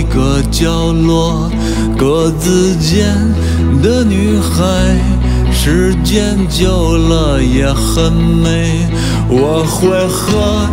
[0.00, 1.50] 一个角落，
[1.94, 3.14] 格子间
[3.82, 4.96] 的女孩，
[5.52, 8.86] 时间久了也很美。
[9.28, 10.66] 我会和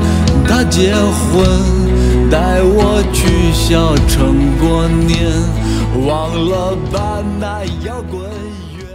[0.48, 1.45] 她结婚，
[2.32, 5.30] 带我去小城过年，
[6.07, 8.21] 忘了吧那摇滚
[8.80, 8.88] 乐。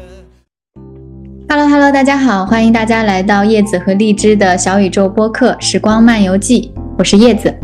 [1.47, 7.55] Hello Hello，大家好，欢迎大家来到叶子和荔枝的小宇宙播客《时光漫游记》，我是叶子。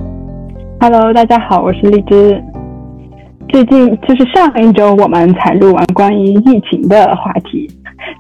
[0.81, 2.45] Hello，大家好，我是荔枝。
[3.49, 7.69] 最近就是上一周我们才录完关于疫情的话题，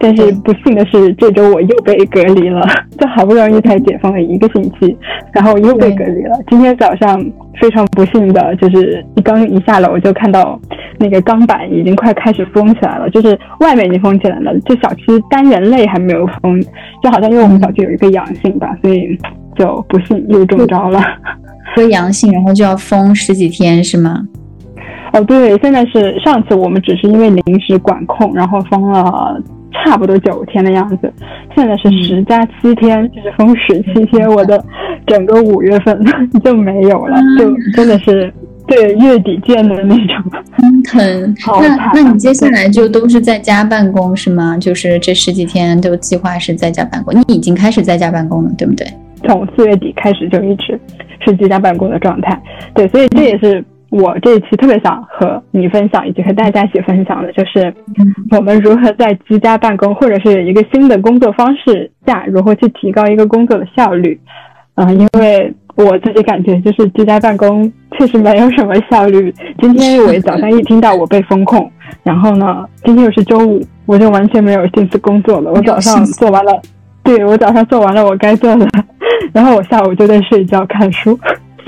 [0.00, 2.66] 但是不幸的是这周我又被隔离了，
[2.98, 4.96] 就好不容易才解封了一个星期，
[5.32, 6.38] 然后又被隔离了。
[6.48, 7.22] 今天早上
[7.60, 10.58] 非常不幸的就是一刚一下楼就看到
[10.98, 16.60] 那个钢板已经快开始封起来了，就是外面已经封起来了，就小区单元内还没有封，
[17.02, 19.16] 就好像因为我们小区有一个阳性吧，所以
[19.56, 21.00] 就不幸又中招了。
[21.74, 24.26] 说阳性，然后就要封十几天是吗？
[25.12, 29.40] 哦，对，现在是上次我们只是因为临时管控，然后封了
[29.72, 31.12] 差不多九天的样子，
[31.54, 34.62] 现在是十加七天，就是封十七天，我的
[35.06, 36.04] 整个五月份
[36.44, 38.32] 就没有了，就真的是
[38.66, 40.16] 对月底见的那种。
[40.90, 44.56] 很 好那那你接下来就都是在家办公是吗？
[44.58, 48.86] 就是这十几天都计划是在家办公，你已经开始在家办公了，对不对？
[49.26, 50.78] 从四月底开始就一直
[51.24, 52.40] 是居家办公的状态，
[52.72, 57.72] 对，所以这也是我这一期特别想和你分享，以及和大家一起分享的，就是
[58.30, 64.20] 我们如何在居家办公或者是一个新的工作方式下，如何去提高一个工作的效率。
[64.74, 69.34] 嗯、因为我自己感觉就是居家办公确实没有什么效率。
[69.58, 71.68] 今天我早上一听到我被封控，
[72.04, 75.50] 然后呢，今天又是周五，我就完全没有心思工作了。
[75.50, 76.60] 我早上做完了，
[77.02, 78.68] 对我早上做完了我该做的，
[79.32, 81.18] 然后我下午就在睡觉看书。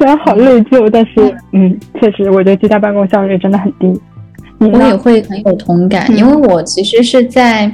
[0.01, 1.13] 虽然好内疚，但是
[1.53, 4.01] 嗯，确实我觉得居家办公效率真的很低。
[4.59, 4.97] 我也？
[4.97, 7.71] 会很有同感，嗯因为我其实是在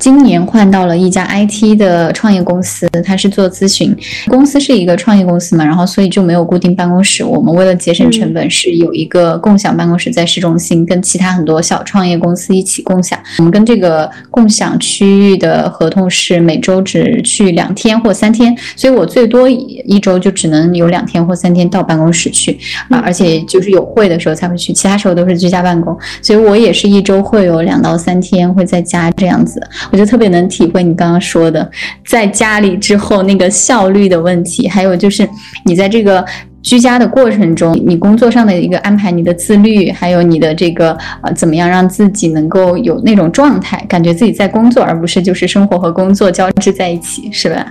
[0.00, 3.94] 今年换到了一家 IT 的创业公司，他是做咨询，
[4.28, 7.22] 公司是一个创业公司嘛，然后所以就没有固定办公室。
[7.22, 13.18] 我们为了节省成本，是有一个共享办公室在市中心，跟其他很多小创业公司一起共享。
[13.36, 22.58] 我们跟这个共享区域的合同是每周只去两天或三天，所以我最多一周就只能有两天或三天到办公室去
[22.88, 25.94] 啊，而且就是有会的时候才会去，其他时候都是居家办公。
[26.22, 29.60] 所以我也是一周会有两到三天会在家这样子，
[29.92, 31.70] 我就特别能体会你刚刚说的，
[32.06, 35.28] 在家里之后那个效率的问题，还有就是
[35.64, 36.24] 你在这个。
[36.62, 40.92] 居家的过程中，你工作上的一个安排，你的自律，还有你的这个
[41.22, 47.66] 呃，怎么样让自己能够有那种状态，感觉自己在工作，而不是就是生活和工作交织在一起，是吧？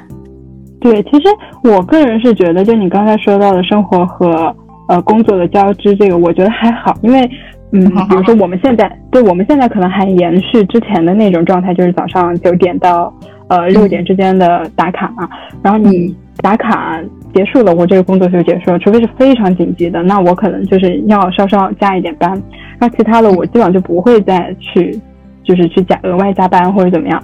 [0.82, 1.28] 对，其实
[1.64, 4.52] 我个人是觉得，就你刚才说到的生活和
[4.88, 7.30] 呃工作的交织，这个我觉得还好，因为
[7.72, 13.14] 嗯比如说我们现在，对我们现在可能还延续之前的那种状态，就是早上九点到
[13.48, 15.30] 呃六点之间的打卡嘛，
[15.62, 17.00] 然后你打卡
[17.34, 22.42] 结束了，我这个工作就结束了，除非是非常紧急的，那我可能就是要稍稍加一点班，
[22.80, 25.00] 那其他的我基本上就不会再去
[25.44, 27.24] 就是去加额外加班或者怎么样。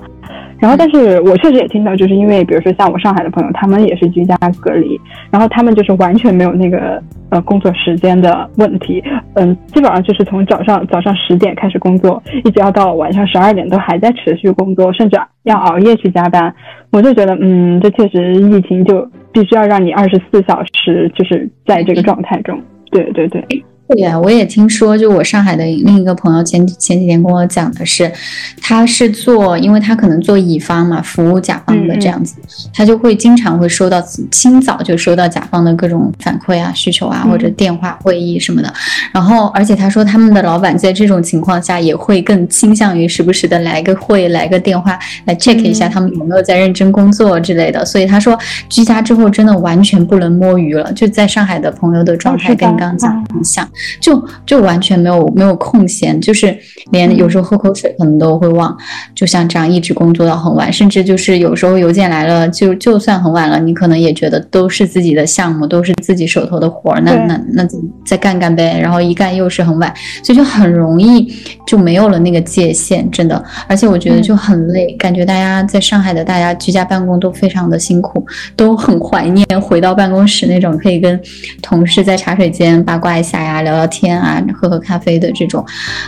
[0.58, 5.00] 然后，但是我确实也听到，就是因为比如说像我上海的朋友，他们也是居家隔离，
[5.30, 16.54] 然后他们就是完全没有那个呃工作时间的问题，嗯，基本上就是从早上早上十点开始工作，一直要到晚上十二点都还在持续工作，甚至要熬夜去加班。
[16.92, 22.58] 我就觉得，嗯，这确实疫情就必须要让你二十四小时就是在这个状态中。
[22.92, 23.44] 对对对，
[23.88, 28.12] 对呀，我也听说，就我上海的另一个朋友前前几天跟我讲的是，
[28.60, 32.36] 他是做，因为他可能做乙方嘛，服务甲方的这样子，
[32.74, 34.02] 他就会经常会收到
[34.32, 38.74] 清早就收到甲方的各种反馈啊、需求啊，嗯或者电话会议什么的。
[39.14, 47.86] 然后，而且他说他们的老板在这种情况下也会更倾向于时不时的来个会、来个电话来 check 一下嗯他们有没有在认真工作之类的。
[47.86, 48.36] 所以他说，
[48.68, 50.92] 居家之后真的完全不能摸鱼了。
[50.94, 53.70] 就在上海的朋友的状态跟刚刚讲的嗯很像。
[54.00, 56.56] 就就完全没有没有空闲，就是
[56.92, 58.76] 连有时候喝口水可能都会忘，
[59.14, 67.68] 就像这样一直工作到很晚，甚至就是有时候邮件来了，就就算很晚了，你可能也觉得都是自己的项目，都是自己手头的活儿，那对那那
[68.06, 69.94] 再干干呗，然后一干又是很晚，
[70.24, 71.34] 所以就很容易
[71.68, 78.26] 就没有了那个界限，真的，而且我觉得就很累，感觉大家在上海的大家居家办公都非常的辛苦，
[78.56, 81.20] 都很怀念回到办公室那种可以跟
[81.62, 85.62] 同事在茶水间八卦一下呀、聊聊天啊、喝喝咖啡的这种，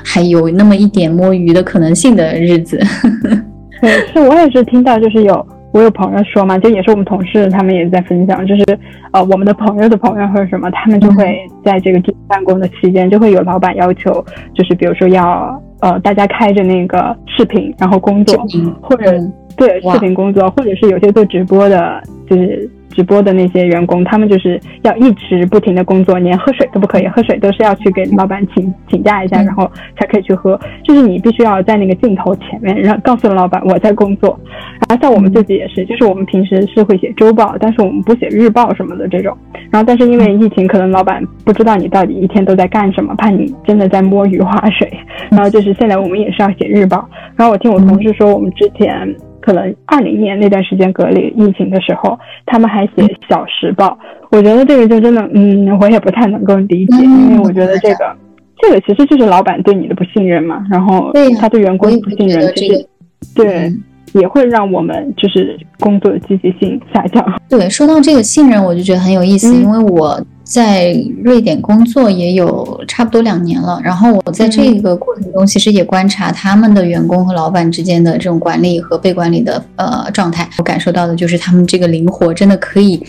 [0.06, 2.80] 还有那么一点摸鱼的可能性的日子。
[3.82, 8.64] 对，是我也是听到，就是有我有朋友说嘛，就也是我们同事，他们也在分享，就是
[9.12, 14.26] 呃，我们的朋友的朋友或者什么，他们就会在这个办公的期间，就会有老板要求，
[14.56, 18.44] 就是比如说要呃，大家开着那个视频，然后工作，
[18.82, 19.12] 或者
[19.56, 22.70] 对视频工作，或者是有些做直播的，就是。
[22.98, 30.60] 直播的那些员工，他们就是要一直不停的工作，连喝水都不可以，喝水都是要去给老板请请假一下，然后才可以去喝。
[30.84, 34.40] 就是你必须要在那个镜头前面，让告诉老板我在工作。
[34.90, 39.38] 然后像我们自己也是，就是我们平时是会写周报，但是我们不写日报什么的这种。
[39.70, 44.92] 然后但是因为疫情，可能老板不知道你到底一天都在干什么，怕你真的在摸鱼划水。
[45.30, 47.08] 然后就是现在我们也是要写日报。
[47.36, 49.16] 然后我听我同事说，我们之前。
[49.48, 52.92] 可能二零年那段时间隔离疫情的时候，他们还写
[53.30, 53.98] 小时报。
[54.30, 58.14] 我觉得这个就真的，嗯，我也不太能够理解，因为我觉得这个，
[58.62, 60.66] 这个其实就是老板对你的不信任嘛。
[60.70, 62.86] 然后他对员工的不信任，其实
[63.34, 63.72] 对
[64.12, 67.26] 也会让我们就是工作的积极性下降。
[67.48, 70.22] 对，说到这个信任，我就觉得很有意思，因为我。
[70.48, 83.06] 在瑞典工作也有差不多两年了，然后我在这个过程中其实也观察他们的员工和老板之间的这种管理和被管理的呃状态，我感受到的就是他们这个灵活真的可以，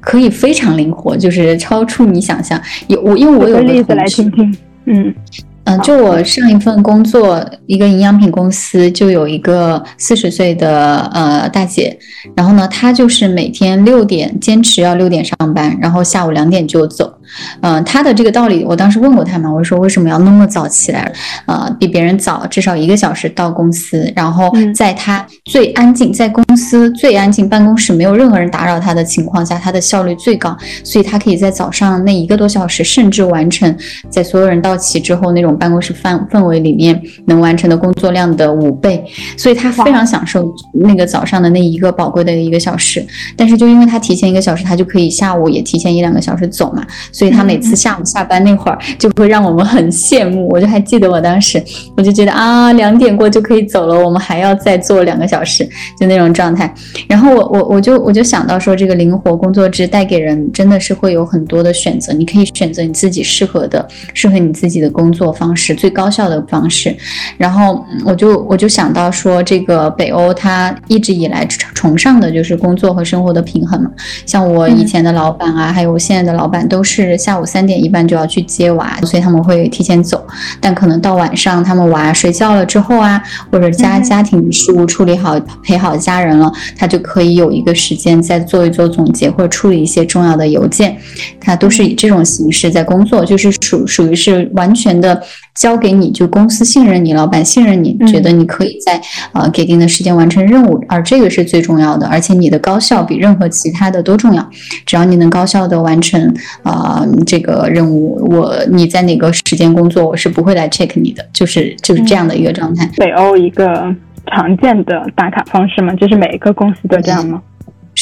[0.00, 2.60] 可以非常灵活，就是超出你想象。
[2.88, 5.14] 有我因为我有个例子来听听，嗯。
[5.64, 11.96] 嗯，就我上一份工作，一个营养品公司，就有一个四十岁的呃大姐，
[12.34, 17.11] 然后呢，她就是每天六点坚持要六点上班，然后下午两点就走。
[17.60, 21.10] 嗯，他的这个道理，我当时问过他嘛，我说为什么要那么早起来？
[21.46, 33.74] 呃，比别人早至少一个小时到公司，然后在他最安静，在公司最安静，办公室没有任何人打扰他的情况下，他的效率最高，所以他可以在早上那一个多小时，甚至完成
[34.10, 35.52] 在所有人到齐之后那种。
[35.62, 39.04] 办公室氛氛围里面能完成的工作量的五倍，
[39.36, 43.06] 所以他非常享受那个早上的那一个宝贵的一个小时。
[43.36, 50.48] 但是就因为他提前一个小时，他就可以下午也提前一两个小时走嘛，所以他每次下午下班那会儿就会让我们很羡慕。
[50.48, 51.62] 我就还记得我当时，
[51.96, 56.72] 我就觉得啊，两点过就可以走了，我们还要再坐两个小时，就那种状态。
[57.08, 65.32] 然后我我我就我就想到说，这个灵活工作制带给人真的是会有很多的选择，你可以选择你自己适合的，适合你自己的工作。
[65.32, 66.94] 方式最高效的方式，
[67.38, 73.90] 然后我就我就想到说，这个北欧它一直以来崇尚的就是工作和生活的平衡嘛。
[74.26, 80.26] 像我以前的老板啊，还有我现在的老板，都是下午三点一般就要去接娃，所以他们会提前走。
[80.60, 90.96] 但可能到晚上，他们娃睡觉了之后啊，或者家家庭事务处理好、陪好家人了，他就可以有一个时间再做一做总结，或者处理一些重要的邮件。
[91.40, 95.22] 他都是以这种形式在工作，就是属属于是完全的。
[95.54, 99.00] 交给你就公司信任你，老板信任你，觉得你可以在
[99.32, 104.50] 呃给定的时间完成任务，而这个是最重要的，而且你的高效比任何其他的都重要。
[104.86, 112.88] 只要你能高效的完成啊这个任务，我你在哪个时间工作，我是不会来 check 你的，就是就是这样的一个状态。
[112.96, 113.94] 北欧一个
[114.34, 115.94] 常见的打卡方式吗？
[115.94, 117.42] 就是每一个公司都这样吗？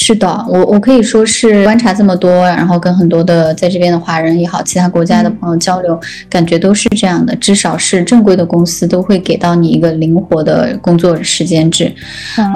[0.02, 6.00] 是的，我我可以说是观察这么多，然后跟很多的在这边的华人也好，其他国家的朋友交流，
[6.30, 7.36] 感觉都是这样的。
[7.36, 11.92] 至少是正规的公司都会给到你一个灵活的工作时间制，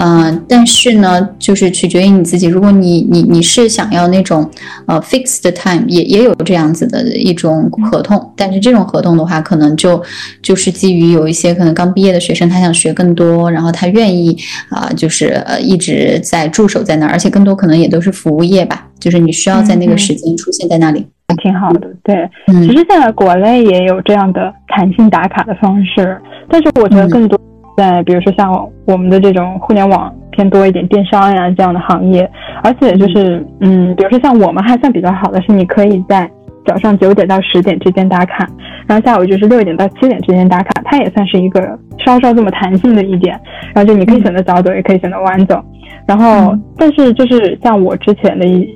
[0.01, 2.47] 嗯，但是呢，就是取决于你自己。
[2.47, 4.51] 如果你你你是想要那种
[4.87, 10.03] 呃 fixed time，也也有这样子的一种合同，但是这种合同的话，可能就
[10.41, 14.35] 就是基于有一些可能刚毕业的学生，他想学更多，然后他愿意
[14.71, 17.34] 啊，就是呃一直在驻守在那儿，而且。
[17.35, 21.05] 更多可能也都是服务业吧，就是你需要在那个时间出现在那里，
[21.43, 21.91] 挺好的。
[22.05, 26.17] 对，其实现在国内也有这样的弹性打卡的方式，
[26.49, 27.37] 但是我觉得更多
[27.77, 28.53] 在比如说像
[28.85, 32.31] 我们的这种互联网偏多一点电商呀这样的行业，
[32.63, 36.31] 而且就是嗯，比如说像我们还算比较好的是，你可以在
[36.67, 38.49] 早上九点到十点之间打卡，
[38.87, 41.61] 然后下午就是六点到七点之间打卡，它也算是一个
[42.05, 43.39] 稍稍这么弹性的一点，
[43.75, 45.63] 然后就你可以选择早走，也可以选择晚走。
[46.07, 48.67] 然后，但是就是像我之前的一，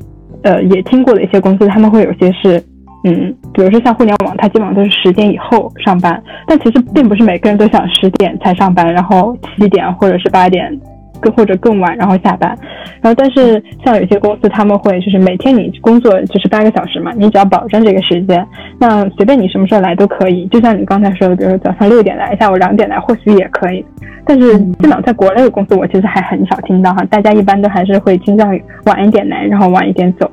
[0.43, 2.63] 呃，也听过的一些公司，他们会有些是，
[3.05, 10.79] 嗯，比如说像互联网，它基本上都是十点以后上班，但其实并不是每个人都想十点才上班，然后七点或者是八点。
[11.21, 12.57] 更或者更晚，然后下班，
[13.01, 18.47] 然后但是像有些公司他们会就是每天你工作就是八个小时嘛，你只要保证这个时间，
[18.79, 20.47] 那随便你什么时候来都可以。
[20.47, 23.85] 就像你刚才说的，比如说早上六点来，下午两点来，或许也可以。
[24.25, 30.31] 但是基本上在国内的公司，我其实还很少听到哈，大家一般都还是会倾向于晚一点来，然后晚一点走。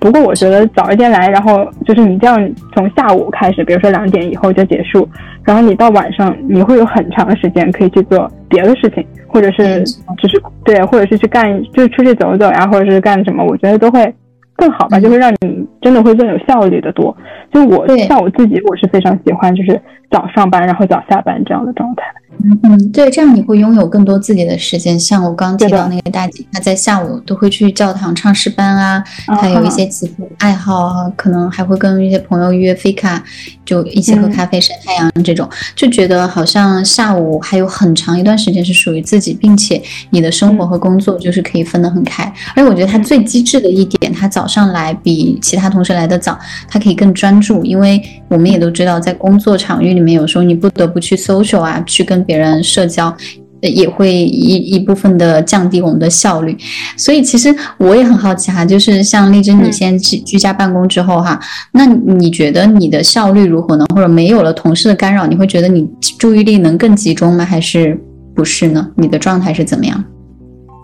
[0.00, 2.36] 不过我觉得早一点来，然后就是你这样
[2.74, 5.08] 从下午开始，比如说两点以后就结束，
[5.44, 9.06] 然后你到晚上你会有很长的时间可以去做别的事情。
[9.28, 9.84] 或者是
[10.16, 14.14] 就是对，或者是去干，就是出去走走呀，或者是干什么，我觉得都会
[14.56, 17.14] 更好吧，就会让你真的会更有效率的多。
[17.52, 19.78] 就我像我自己，我是非常喜欢就是
[20.10, 22.04] 早上班然后早下班这样的状态。
[22.44, 24.98] 嗯嗯，对，这样你会拥有更多自己的时间。
[24.98, 33.22] 像我刚刚提到那个大姐，她在下午都会去教堂唱诗班啊，她有一些其他爱好啊，可能还会跟一些朋友约飞卡，
[33.64, 42.24] 就一起喝咖啡、晒太阳这种，就觉得好像下午还有很长一段时间是属于自己，并且你的生活和工作就是可以分得很开。
[42.54, 46.38] 而且我觉得她最机智的一点，她早上来比其他同事来的早，
[46.68, 53.14] 她可以更专注，因为我们也都知道，在工作场域里面，有时候你不得不去 social 啊，去跟别人社交
[53.62, 56.56] 也会一一部分的降低我们的效率，
[56.96, 61.40] 所以其实我也很好奇哈，就是像丽珍，你先居居家办公之后哈，
[61.72, 63.86] 那你觉得你的效率如何呢？
[63.94, 67.44] 或者没有了同事的干扰，你会觉得你注意力能更集中吗？
[67.44, 67.98] 还是
[68.34, 68.88] 不是呢？
[68.96, 70.04] 你的状态是怎么样？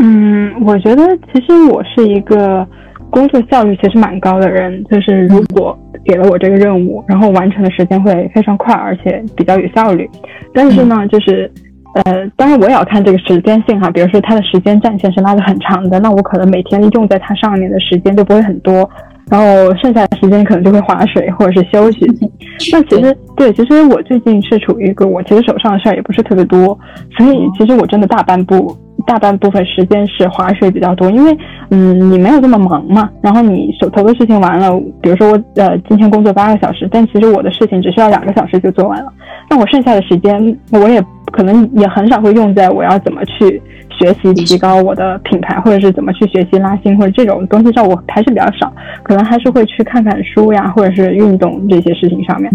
[0.00, 2.66] 嗯，我觉得其实我是一个
[3.12, 10.08] 工作效率其实蛮高的人，就是如果给了我这个任务，然后完成的时间会非常快，而且比较有效率。
[10.54, 11.48] 但是呢，就是，
[11.94, 13.90] 呃，当然我也要看这个时间性哈。
[13.90, 18.88] 比如说它的时间战线是拉的很长的，那我可能每天用在它上面的时间就不会很多，
[19.30, 22.06] 然后剩下的时间可能就会划水或者是休息。
[22.72, 26.78] 那其实对，其实我最近是处于一个我其实手上的事儿也不是特别多，
[27.18, 28.74] 所以其实我真的大半部
[29.06, 31.36] 大半部分时间是划水比较多，因为
[31.70, 33.08] 嗯，你没有这么忙嘛。
[33.20, 39.12] 然后你手头的事情完了，比如说我呃今天工作八个小时，但其实我的事情只需要两个小时就做完了。
[39.48, 52.50] 那我剩下的时间，我也可能也很少会用在我要怎么去学习、提高我的品牌，或者是怎么去学习、拉新或者这种东西上，我还是比较少，可能还是会去看看书呀，或者是运动这些事情上面。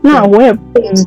[0.00, 0.58] 那我也嗯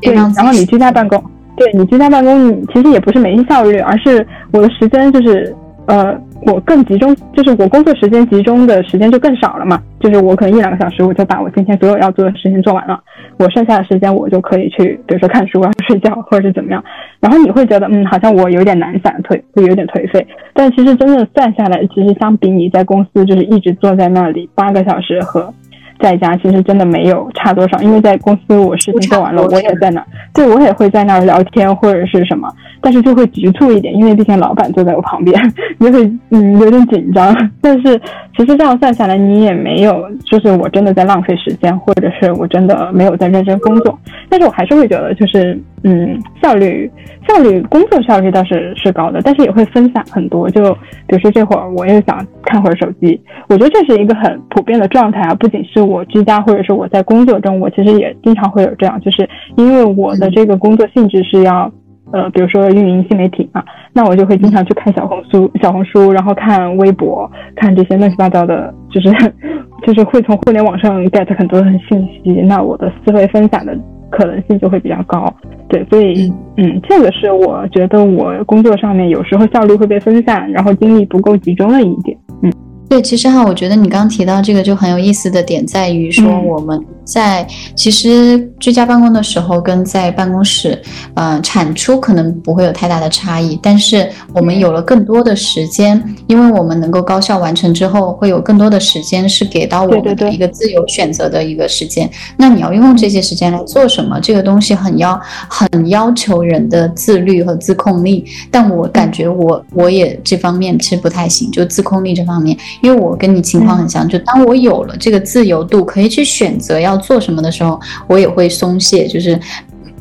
[0.02, 1.22] 对，然后你居家办公，
[1.56, 5.56] 对你居家办公，其实也不是没效率，而是我的时间就是
[5.88, 6.16] 呃。
[6.42, 9.82] 我更集中，就是我工作时间集中的时间就更少了嘛。
[10.00, 13.02] 就是我可能一两个小时，我就把我今天所有要做的事情做完了。
[13.38, 16.84] 我剩下的时间，我就可以去，比如说看书啊、 睡觉，或者是怎么样。
[17.20, 20.28] 然后你会觉得，嗯，好像我有点懒散、颓，会有点颓废。
[20.54, 25.52] 但其实真正算下来，其实相比你在公司就是一直坐在那里八个小时和。
[26.00, 35.40] 在家其实真的没有差多少，因为在公司我事情做完了，我也在那儿，对我也会在那儿聊天或者是什么，但是就会局促一点，因为毕竟老板坐在我旁边，
[35.80, 37.36] 就会嗯有点紧张。
[37.62, 38.00] 但是
[38.36, 46.92] 其实这样算下来，你也没有就是我真的在浪费时间，或者是我真的没有在认真工作，但是我还是会觉得就是嗯效率
[47.28, 50.50] 效率工作效率倒是是高的，但是也会分散很多。
[50.50, 50.62] 就
[51.08, 55.86] 比如说这会儿我又想看会儿手机，我觉得这是一个很普遍的状态啊，不仅是。
[55.86, 61.72] 我居家或者是我在工作中，我其实也经常会有这样，就是因为我的这个工作性质是要，
[62.12, 69.10] 呃，比如说运营新媒体嘛，那我就会经常去看小红书、 小红书，然后看微博，看这些乱七八糟的，就是
[69.86, 73.78] 就是会从互联网上 get 很多的信息，那我的思维分散的
[74.12, 75.34] 可能性就会比较高。
[75.68, 82.16] 对，所以嗯，这个是我觉得我工作上面有时候效率会被分散，然后精力不够集中的一点。
[82.44, 82.54] 嗯，
[82.88, 86.80] 对，其实哈，我觉得你刚刚提到这个就很有意思的点在于说我们。
[87.06, 90.82] 在其实居家办公的时候，跟在办公室，
[91.14, 102.10] 呃，产出可能不会有太大的差异，但是我们有了更多的时间，因为我们能够高效完成之后，会有更多的时间是给到我们的一个自由选择的一个时间。
[102.38, 104.20] 那你要用这些时间来做什么？
[104.20, 108.26] 这个东西很要很要求人的自律和自控力。
[108.50, 116.95] 但我感觉我我也这方面其实不太行，就自控力这方面，因为我跟你情况很像，就当我有了这个自由度，可以去选择要。
[116.98, 119.40] 做什么的时候，我也会松懈，就是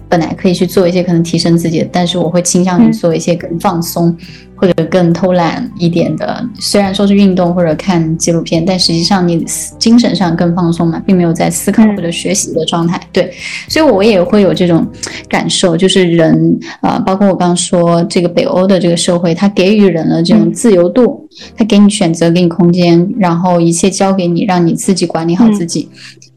[0.09, 4.17] 本来可以去做一些可能提升自己，但是我会倾向于做一些更放松
[4.55, 6.47] 或者更偷懒一点的。
[6.61, 9.45] 虽然说是运动或者看纪录片，但实际上你
[9.77, 13.01] 精神上更放松嘛，并没有在思考或者学习的状态。
[13.13, 13.33] 对，
[13.69, 14.87] 所以我也会有这种
[15.29, 25.89] 感受，就是人啊，包括我刚刚说这个北欧的这个社会，它给予人的这种自由度，他给你选择，给你空间，然后一切交给你，让你自己管理好自己。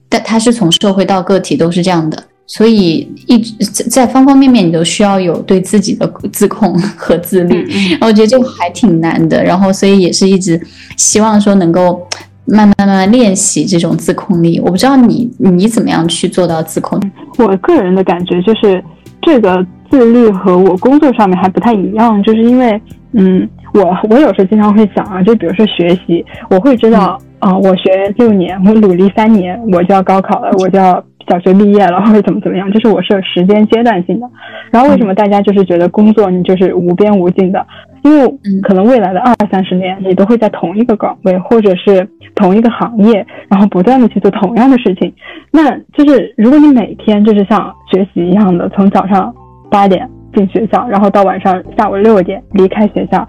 [0.10, 7.68] 但它是从社会到个体都是这样的，所以一直在方方面面你都需要有对自己的自控 和自律。
[7.92, 10.60] 然后我觉得这个还挺难的，然后所以也是一直
[10.96, 12.08] 希望说能够
[12.46, 14.60] 慢慢慢慢练习这种自控力。
[14.62, 17.02] 我不知道你你怎么样去做到自控？
[17.38, 18.84] 我个人的感觉就是
[19.22, 27.18] 这个自律和我工作上面还不太一样，就是因为嗯，我我有时候经常会想啊，就比如说学习，我会知道。
[27.40, 30.94] 啊，我学六年，我努力三年，我就要高考了，我就要
[31.30, 34.28] 小学毕业了， 或者怎么怎么样，就是我是有时间阶段性的。
[34.72, 37.64] 然后为什么大家就是觉得工作你就是无边无尽的？
[38.02, 38.28] 因为
[38.64, 45.14] 可能未来的二三十年，你都会在同一个岗位或者是同一个行业，然后不断的去做同样的事情。
[45.52, 49.32] 那就是如果你每天就是像学习一样的，从早上
[49.70, 53.28] 八点进学校，然后到晚上下午六点离开学校。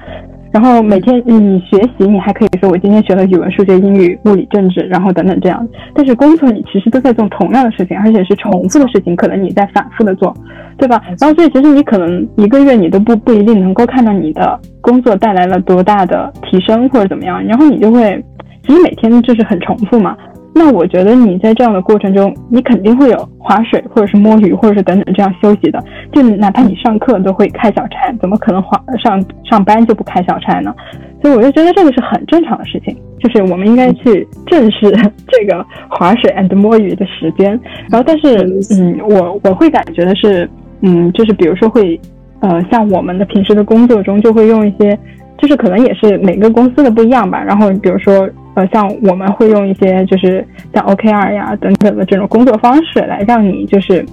[0.59, 5.65] 然后每天你学习，你还可以说我今天学了语文、数学、英语、物理、政治，然后等等这样。
[5.95, 10.35] 但是工作你其实都在做同样的事情，而且是重复的事情，可能你在反复的做，
[10.77, 11.01] 对吧？
[11.21, 18.21] 然后所以其实你可能一个月你都不不一定能够看到你的工作带来了多大的提升或者怎么样，然后你就会
[18.67, 20.17] 其实每天就是很重复嘛。
[20.59, 25.81] 那我觉得你在这样的过程中，你肯定会有划水，或者是摸鱼，或者是等等这样休息的。
[26.13, 30.75] 就哪怕你上课都会开小差，怎么可能划上上班就不开小差呢？
[31.23, 34.91] 所以我就觉得这个是很正常的事情，就是我们应该去正视
[35.29, 37.51] 这个划水 and 摸鱼的时间。
[37.89, 40.51] 然后，但是，嗯，我我会感觉的是，
[40.83, 41.99] 嗯，就是比如说会，
[42.41, 44.99] 呃，像我们的平时的工作中就会用一些，
[45.39, 47.41] 就是可能也是每个公司的不一样吧。
[47.43, 48.29] 然后，比如说。
[48.59, 54.05] 呃，像我们会用一些就是像 OKR 呀等等的这种工作方式来让你就是，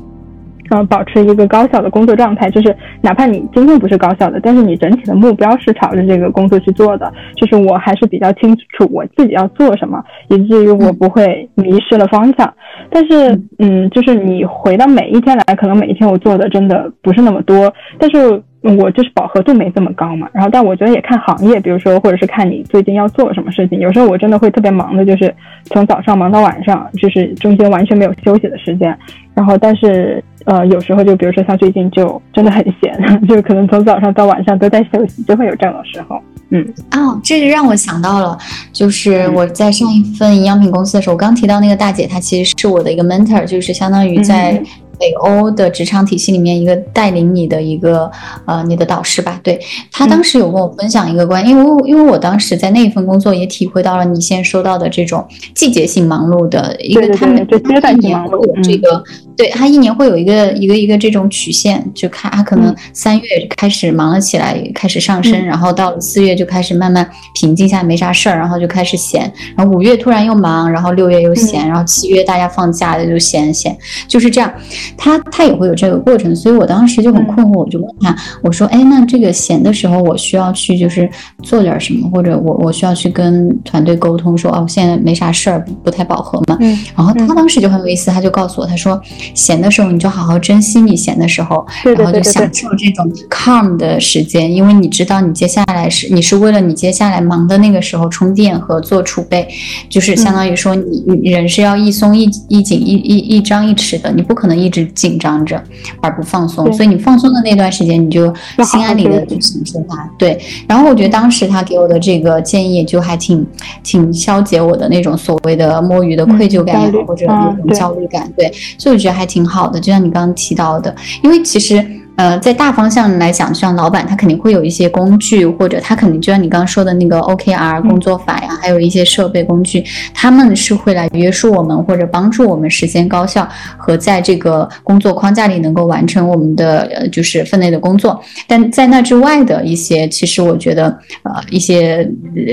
[0.70, 2.50] 呃，保持一个高效的工作状态。
[2.50, 7.12] 就是哪怕你今天不是高效的，但是你整体的目标是朝着这个工作去做的。
[7.36, 12.54] 就是我还是比较清楚我自己要做什么，以至于我不会迷失了方向。
[12.90, 18.42] 但是，嗯，就是你回到每一天来，可能每一天我做的真的不是那么多，但是。
[18.80, 23.80] 我就是饱和度没这么高嘛，然后但我觉得也看行业，比如说或者是看你最近要做什么事情。
[23.80, 25.32] 有时候我真的会特别忙的，就是
[25.66, 28.98] 从早上忙到晚上，就是中间完全没有休息的时间。
[29.36, 32.98] 然后但是呃有时候就比如说像最近就真的很闲，
[33.28, 36.20] 就可能从早上到晚上都在休息，就会有这样的时候。
[36.50, 38.38] 嗯，哦，这个让我想到了，
[38.72, 44.62] 就是我在上一份营养品公司的时候，我刚提到那个大姐，她其实是我的一个 mentor，就是相当于在。
[44.98, 48.10] 北欧的职场体系里面，一个带领你的一个
[48.46, 49.38] 呃，你的导师吧。
[49.44, 49.60] 对
[49.92, 59.03] 她当时有跟我分享一个观，因为因为我当时在那一份工作也体会到了你现在说到的这种季节性忙碌的一个，他们一年会有这个。
[59.38, 63.24] 对他一年会有一个一个一个这种曲线，就看他可能三月
[63.58, 74.52] 开始忙了起来，开始上升，然后到了四月就开始慢慢平静下来，没啥事儿，然后就开始闲，然后五月突然又忙，然后六月又闲，然后七月大家放假的就闲闲，就是这样。
[74.98, 81.10] 他他也会有这个过程，所以我当时就很困惑，我就问他，我说，哎，那这个闲的时候我需要去就是
[81.44, 86.58] 做点什么，或者我我需要去跟团队沟通说，哦，我现在没啥事儿，不太饱和嘛。
[86.62, 86.78] 嗯。
[86.96, 89.02] 然后他当时就很有意思，他就告诉我，他说。
[89.33, 91.66] 闲的时候，你就好好珍惜你闲的时候，
[91.98, 99.48] 然后就享受这种 calm 的时间，因为你知道你接下来是你是为了你接下来忙的那个时候充电和做储备，
[99.90, 105.61] 就是相当于说你你人是要一松一一紧一一一张一弛的，你不可能一直紧张着
[106.01, 108.33] 而不放松，所以你放松的那段时间你就
[108.64, 110.09] 心安理得去享受它。
[110.18, 113.46] 对，然后我觉得当时他给我的这个建议就还挺
[113.83, 118.31] 挺消解我的那种所谓的摸鱼的愧疚感也好，或者那种焦虑感。
[118.38, 119.25] 对，所以我觉得还。
[119.25, 121.84] 挺好的，就像你刚刚提到的，因为其实。
[122.16, 133.46] 呃，在大方向来讲，像老板他肯定会有一些工具，或者他肯定就像你刚刚说的那个 OKR 工作法呀，还有一些设备工具，他们是会来约束我们或者帮助我们实现高效
[133.78, 138.18] 和在这个工作框架里能够完成我们的呃就是分内的工作。
[138.48, 140.86] 但在那之外的一些，其实我觉得
[141.24, 142.10] 呃一些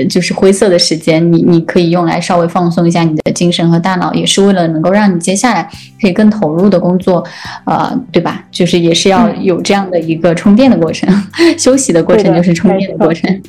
[0.09, 5.69] 就是灰色的时间，你你可以用来稍微放松一下你的精神和大脑，也是为了能够让你接下来
[6.01, 7.23] 可以更投入的工作，
[7.65, 8.43] 呃，对吧？
[8.51, 9.52] 就是也是要有。
[9.53, 11.09] 有这样的一个充电的过程，
[11.57, 13.41] 休息的过程就是充电的过程。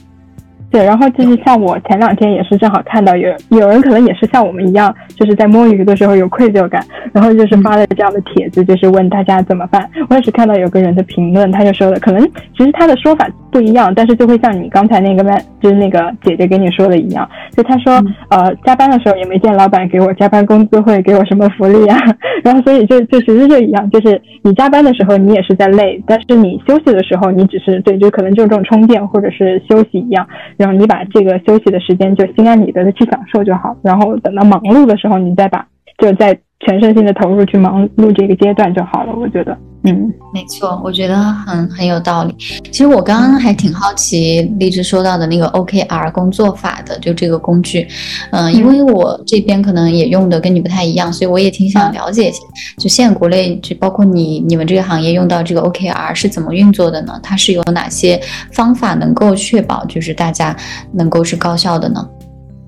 [0.71, 9.89] 对，然后就是像我前两天也是正好看到有有人可能也是像我们一样，就是在摸鱼的时候有愧疚感，然后就是发了这样的帖子，就是问大家怎么办。
[10.09, 12.21] 我也是看到有个人的评论，他就说的，可能
[12.59, 17.95] 其实他的说法不一样，但是就会像你刚才那个班，就是那个姐姐跟你说的一样，就她说，
[18.29, 21.97] 呃，加班的时候也没见老板给我加班工资，会给我什么福利啊？
[22.43, 30.27] 然后所以就就其实就一样，就是你加班的时候你也是在累，但是你休息的时候你只是对，就可能就这种充电或者是休息一样。
[30.57, 35.65] 然后你把这个休息的时间就心安理得的去享受就好，然后等到忙碌的时候，你再把
[35.99, 39.15] 就在全身心的投入去忙碌这个阶段就好了。
[39.15, 39.57] 我觉得。
[39.87, 42.35] 嗯，没错，我觉得很很有道理。
[42.39, 47.87] 其实我刚刚还挺好奇荔枝说到的那个 OKR 工作法的，就这个工具。
[48.31, 52.39] 嗯，因为我这边可能也用的跟你不太一样，所以我也挺想了解一下。
[52.79, 57.21] 就现在国内，就包括你你们这个行业用到这个 OKR 是怎么运作的呢？
[57.23, 58.19] 它是有哪些
[58.53, 60.57] 方法能够确保就是大家
[60.95, 62.09] 能够是高效的呢？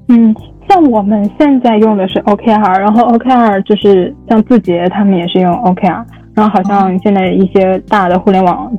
[0.09, 0.35] 嗯，
[0.69, 6.05] 像我们现在用的是 OKR，然后 OKR 就是像字节他们也是用 OKR。
[6.35, 8.71] 然后好像现在一些大的互联网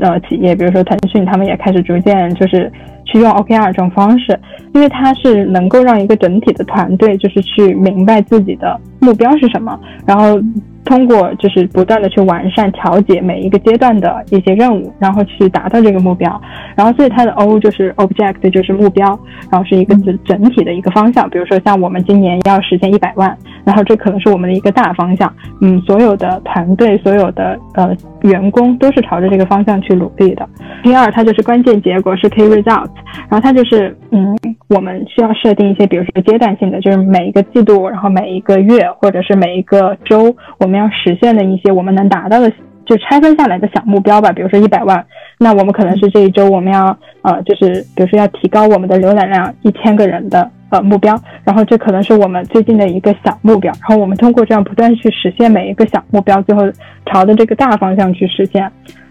[0.00, 2.68] 呃企业，比如说腾讯，他们也开始逐渐就是
[3.04, 4.36] 去用 OKR 这种方式，
[4.72, 10.40] 因为它是能够让一个整体的团队就是去明白自己的目标是什么，然后。
[10.86, 16.38] 通过就是不断的去完善调节每一个阶段的一些任务，然后去达到这个目标。
[16.76, 19.18] 然后所以它的 O 就是 object 就是目标，
[19.50, 21.26] 然后是一个整整体的一个方向。
[21.30, 25.32] 比如说像我们今年要实现一百万，然后这可能是我们的一个大方向。
[25.62, 30.46] 嗯，所有的团队所有的呃员工都是朝着这个方向去努力的。
[30.82, 32.90] 第二，它就是关键结果是 key results，
[33.30, 34.36] 然后它就是嗯
[34.68, 40.74] 我们需要设定一些比如说阶段性的，就是每一个季度，然后每一个月或者是每一个周我们。
[40.74, 42.50] 要实现的一些我们能达到的，
[42.84, 44.32] 就拆分下来的小目标吧。
[44.32, 45.06] 比如说一百万，
[45.38, 46.86] 那我们可能是这一周我们要
[47.22, 53.72] 呃，就是比如说要提高我们的浏览量一千个人的呃目标，然后这可能是我们最近的一个小目标。
[53.80, 56.62] 然后我们通过这样不断去实现每一个小目标，最后
[57.06, 58.68] 朝着这个大方向去实现。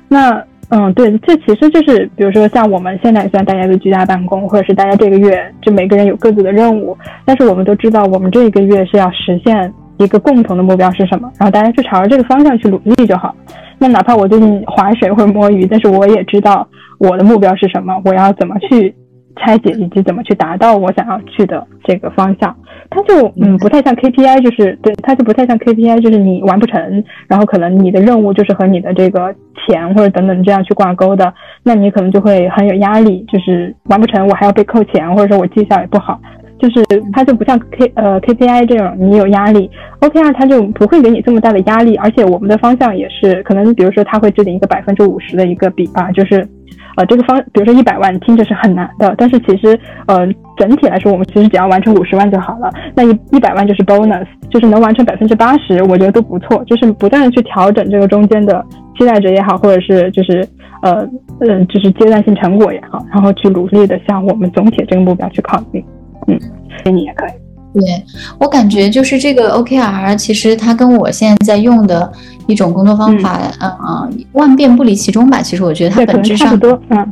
[0.09, 9.73] 那嗯，对，这其实就是比如说像我们现在虽然大家都居家办公，或者是大家这个月就每个人有各自的任务，但是我们都知道我们这一个月是要实现。
[9.97, 11.31] 一个共同的目标是什么？
[11.37, 13.33] 然后大家就朝着这个方向去努力就好。
[13.77, 18.93] 那哪怕我最近划水或者摸鱼，但是我也知道我的目标是什么，我要怎么去
[19.35, 22.55] 拆解，以及怎么去达到我想要去的这个方向。
[22.89, 29.33] 它就嗯不太像 KPI，就是对它就不太像 KPI，就是你完不成，然后可能你的任务就是和你的这个
[29.65, 36.19] 钱或者等等这样去挂钩的，那你可能就会很有压力，就是完不成我还要被扣钱，或者说我绩效也不好。
[36.59, 39.69] 就是它就不像 K 呃 KPI 这种你有压力
[39.99, 46.47] ，OKR 它就不会给你这么大的压力，而且我们的方向也是可能，比如说它会制定一个百分之五十的一个比啊，就是
[46.95, 50.27] 呃这个方，比如说一百万听着是很难的，但是其实呃
[50.57, 58.63] 整体来说我们其实只要完成五十万就好了，那一一百万就是 bonus，就是能完成百分之八十，我觉得都不错，就是不断的去调整这个中间的
[58.97, 60.47] 期待值也好，或者是就是
[60.81, 61.07] 呃
[61.39, 65.83] 嗯就是阶段性成果也好，然后去努力的向我们总体这个目标去靠近。
[66.27, 66.39] 嗯，
[66.85, 67.42] 给你也可以。
[67.73, 68.03] 对
[68.37, 72.11] 我感觉就是这个 OKR，其实它跟我现在在用的
[72.47, 75.41] 一种工作方法，嗯，万变不离其中吧。
[75.41, 76.59] 其实我觉得它本质上，
[76.89, 77.11] 嗯。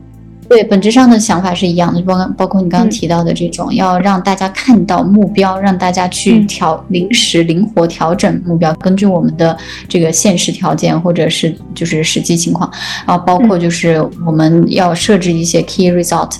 [0.51, 12.69] 对，本质上的想法是一样的，包包括你刚刚提到的这种，要让大家看到目标，让大家去调临时灵活调整目标，根据我们的这个现实条件或者是就是实际情况，
[13.07, 16.33] 然后包括就是我们要设置一些 key result，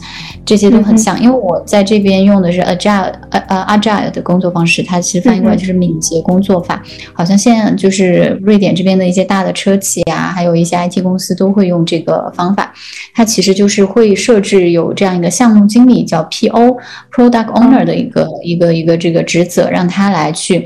[0.45, 1.17] 这些都很像。
[1.17, 6.84] 因为我在这边用的是 agile 呃呃 agile 的工作方式，它其实翻译过来就是敏捷工作法。
[7.13, 12.74] 好像现在就是瑞典这边的一些大的车企啊，还有一些 IT 公司都会用这个方法，
[13.15, 14.00] 它其实就是会。
[14.01, 20.65] 会设置有这样一个项目经理叫 P.O.Product Owner 的一个一个一个这个职责，让他来去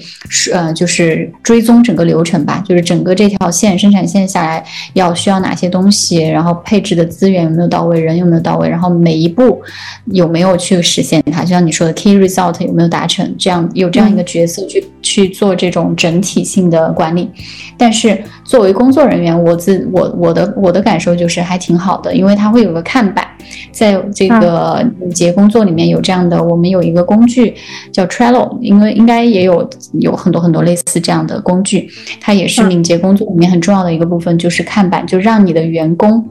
[0.54, 9.62] 呃就是追踪整个流程吧，就是整个这条线生产线下来要需要哪些东西，然后配置的资源有没有到位，人有没有到位，然后每一步
[10.06, 17.30] 有没有去实现它，就像你说的 Key Result 有没有达成，这样有这样一个角色去去做这种整体性的管理。
[17.78, 23.25] 但是作为工作人员，我自我我的我的感受就是还挺好的，因为它会有个看板。
[23.72, 27.54] 在这个敏捷工作里面有这样的，我们有一个工具
[27.92, 36.28] 叫 Trello，因为应该也有有很多很多类似这样的工具，它也是敏捷工作里面很重要的一个部分，就是看板，就让你的员工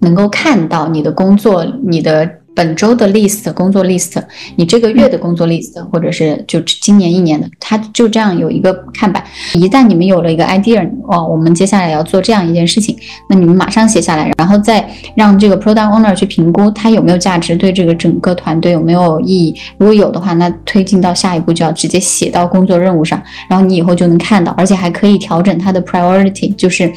[0.00, 2.30] 能够看到你的工作，你的。
[2.54, 4.22] 本周的 list 工作 list，
[4.56, 9.22] 你这个月的工作 list，或者是就今年一年的，它就这样有一个看板。
[9.54, 12.96] 一旦你们有了一个 idea，哦，我们接下来要做这样一件事情，
[13.28, 19.52] 那你们马上写下来，然后再让这个 product owner 去评估它有没有价值，对这个整个团队有没有意义。
[19.76, 26.92] 如果有的话，那推进到下一步就要直接写到工作任务上，然后你以后就能看到，而且还可以调整它的 priority，就是，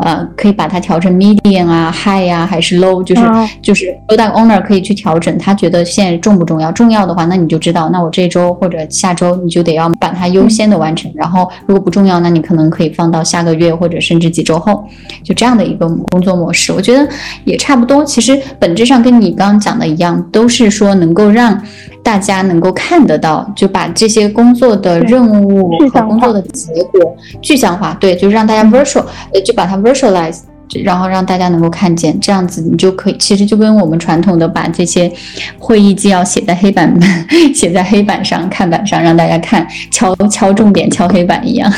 [0.00, 3.22] 呃，可以把它调成 medium 啊，high 呀，还是 low，就是
[3.62, 4.97] 就是 product owner 可以去。
[4.98, 6.70] 调整，他觉得现在重不重要？
[6.72, 11.10] 重要的话，那你就知道，那我这周或者下周你就得要把它优先的完成。
[11.14, 14.84] 然后，如果不重要，那你可能可以放到下个月或者甚至几周后，
[15.22, 16.72] 就这样的一个工作模式。
[16.72, 17.08] 我觉得
[17.44, 18.04] 也差不多。
[18.04, 21.60] 其实本质上跟你刚刚讲的一样，都是说能够让
[22.02, 27.96] 大家能够看得到，就把这些工作的任务和工作的结果具象化。
[28.00, 30.40] 对，就让大家 virtual，呃，就把它 virtualize。
[30.84, 35.10] 然后让大家能够看见，这样子你就可以，其实就跟我们传统的把这些
[35.58, 36.94] 会议纪要写在黑板
[37.54, 41.72] 写在黑板上、看板上，让大家看，敲敲重点、敲黑板一样。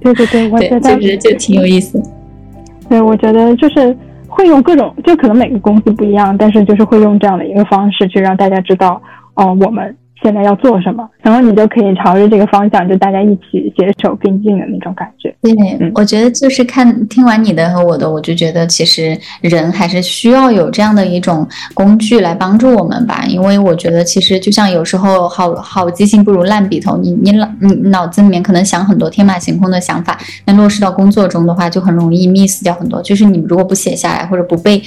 [0.00, 2.02] 对对对， 我觉得就就挺有意思。
[2.88, 9.00] 对，我觉得就是会用各种，就可能每个公司不一样，但是就是会用这样的一个方式去让大家知道，
[9.34, 15.34] 哦，我们现在要做什么，然后你就可以朝着这个方向，就大家一起携手并进的那种感觉。
[15.40, 15.52] 对，
[15.94, 23.24] 我觉得就是看听完你的和我的，我就觉得其实人还是需要有这样的一种工具来帮助我们吧。
[23.28, 33.00] 因为我觉得其实就像有时候好好记性不如烂笔头，你你脑你脑子里面可能想很多天马行空的想法，那落实到工作中的话，就很容易 miss 掉很多。
[33.00, 34.82] 就是你如果不写下来或者不被。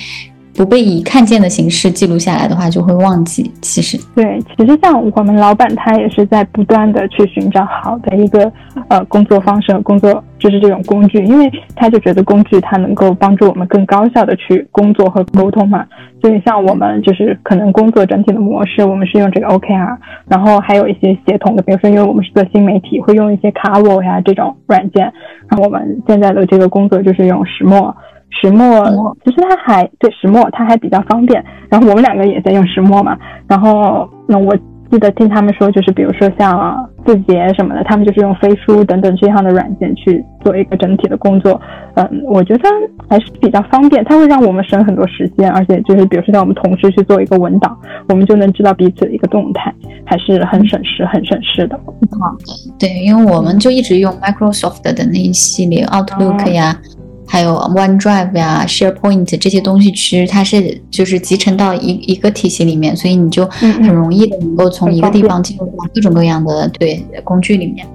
[0.55, 3.51] 不被以看见的形式记录下来的话，就会忘记。
[3.61, 8.51] 其实，对，其实像我们老板他也是在不断的去寻找好的一个
[8.87, 15.85] 呃工作方式和，工作就是这种工具，因为他就觉得工具它能够帮助我们更高效的去工作和沟通嘛。
[16.21, 25.11] 所以像我们就是可能工作整体的模式，我们是用这个 OKR，然后还有一些协同的，比如说因为我们是做新媒体，会用一些 c a r v o 呀这种软件。
[25.49, 27.93] 然后我们现在的这个工作就是用石墨。
[28.41, 33.17] 石墨其实它还对石墨它还比较方便，然后我们两个也在用石墨嘛，
[33.47, 34.55] 然后那我
[34.91, 41.59] 记得听他们说，就是比如说像字节什么的，他们就是用飞书等等这样的软件去做一个整体的工作，
[41.95, 42.69] 嗯，我觉得
[43.09, 47.75] 还是比较方便，它会让我们省很多时间，而且就是比如说像我们同事去做一个文档，
[48.09, 49.73] 我们就能知道彼此的一个动态，
[50.05, 51.79] 还是很省时很省事的。
[52.19, 56.77] 好的，对，因为我们就一直用 Microsoft 的那一系列 Outlook 呀。
[57.25, 67.87] 还有 OneDrive 呀、SharePoint 这些东西，其实它是就是集成到一一个体系里面，所以你就很容易的能够从一个地方进入到各种各样的对工具里面。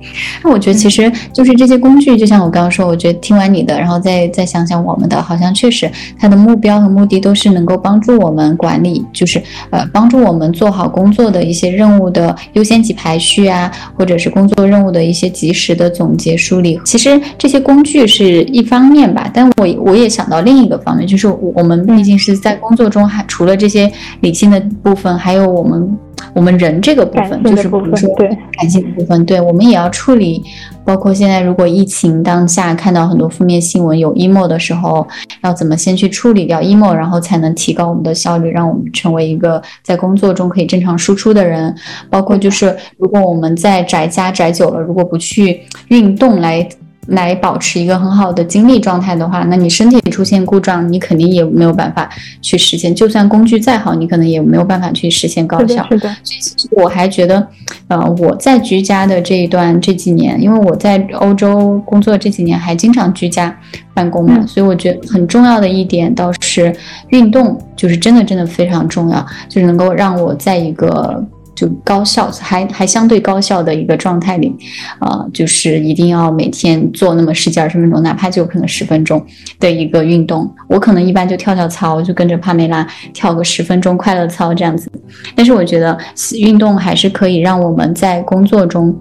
[0.43, 16.81] 那我觉得其实就是这些工具，就像我刚刚说，我觉得听完你的，然后再再想想我们的，好像确实它的目标和目的都是能够帮助我们管理，就是呃帮助我们做好工作的一些任务的优先级排序啊，或者是工作任务的一些及时的总结梳理。
[16.85, 19.28] 其实这些工具是一方面吧。
[19.33, 25.99] 但我我也想到另一个方面，就是我们毕竟是在工作中，还除了这些理性的部分，还有我们
[26.35, 28.09] 我们人这个部分，就是比如说
[28.53, 30.43] 感性的部分，对我们也要处理。
[30.85, 35.07] 包括现在如果疫情当下看到很多负面新闻，有 emo 的时候，
[35.43, 41.75] 要怎么先去处理掉 emo，然后才能提高我们的效率，让我们成为一个在工作中可以正常输出的人。
[42.09, 46.67] 包括就是如果我们在宅家宅久了，如果不去运动来。
[47.09, 52.09] 来保持一个很好的精力状态的话，那你身体出现故障，你肯定也没有办法
[52.43, 52.95] 去实现。
[52.95, 55.87] 就算工具再好，你可能也没有办法去实现高效。
[55.91, 56.09] 是的。
[56.23, 57.47] 所以其实我还觉得，
[57.89, 63.59] 呃，我在居家的这一段这几年，因为我在欧洲工作这几年还经常居家
[63.95, 66.75] 办公嘛，所以我觉得很重要的一点倒是
[67.09, 71.25] 运动，就是真的真的非常重要，就是能够让我在一个。
[71.59, 74.55] 就高效，还还相对高效的一个状态里，
[75.01, 79.21] 啊，就是一定要每天做那么十几二十分钟，哪怕就可能十分钟
[79.59, 80.49] 的一个运动。
[80.69, 84.89] 我可能一般就跳跳操，就跟着帕梅拉跳个十分钟快乐操这样子。
[85.35, 85.99] 但是我觉得
[86.39, 88.97] 运动还是可以让我们在工作中，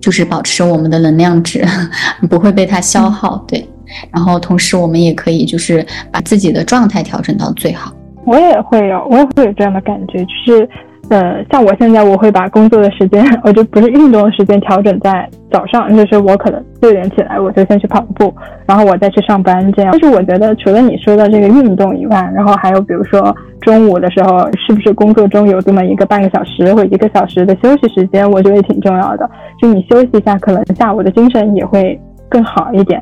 [0.00, 1.62] 就是保持我们的能量值
[2.30, 3.44] 不会被它消耗。
[3.46, 3.68] 对，
[4.10, 7.92] 然后同时我们也可以就是把自己的状态调整到最好。
[8.24, 10.66] 我也会有，我也会有这样的感觉，就是。
[11.10, 18.34] 呃，像我现在，我会把工作的时间， 我就不是运动的时间调整在早上，就是我可能六点起来，我就先去跑步，
[18.66, 19.92] 然后我再去上班这样。
[19.92, 29.28] 但是我觉得，除了你说的这个运动以外，然后还有比如说中午的时候，是不是工作中有这么一个半个小时或一个小时的休息时间，我觉得也挺重要的。
[29.60, 33.00] 就你休息一下，可能下午的精神也会更好一点。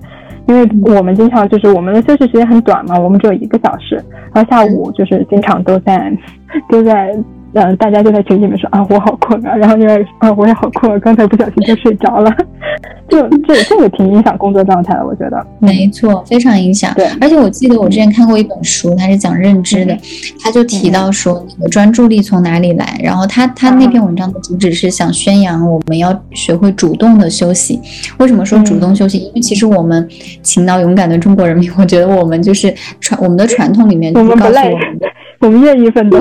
[0.49, 3.95] 因为我们经常就是我们的休息时间很短嘛，我们只有一个小时，
[4.35, 6.13] 然后下午就是经常都在
[6.69, 7.15] 都在。
[7.55, 12.35] 嗯，大家就在群里面说啊，我好困啊，然后因为啊，我也好困，刚才不小心就睡着了，
[13.11, 15.47] 就这这个挺影响工作状态的，我觉得。
[15.59, 16.95] 没错，非常影响。
[16.95, 19.97] 对，而且我记得我之前看过一本书，它是讲认知的，
[20.41, 27.79] 他就提到说那个专注力从哪里来，然后他他那篇文章的主旨是想宣扬我们要学会主动的休息。
[28.19, 29.19] 为什么说主动休息？
[29.19, 30.09] 因为其实我们
[30.43, 35.01] 勤劳勇敢的中国人民，我觉得我们就是传我们的传统里面就是告诉我们，
[35.41, 36.19] 我们愿意奋斗。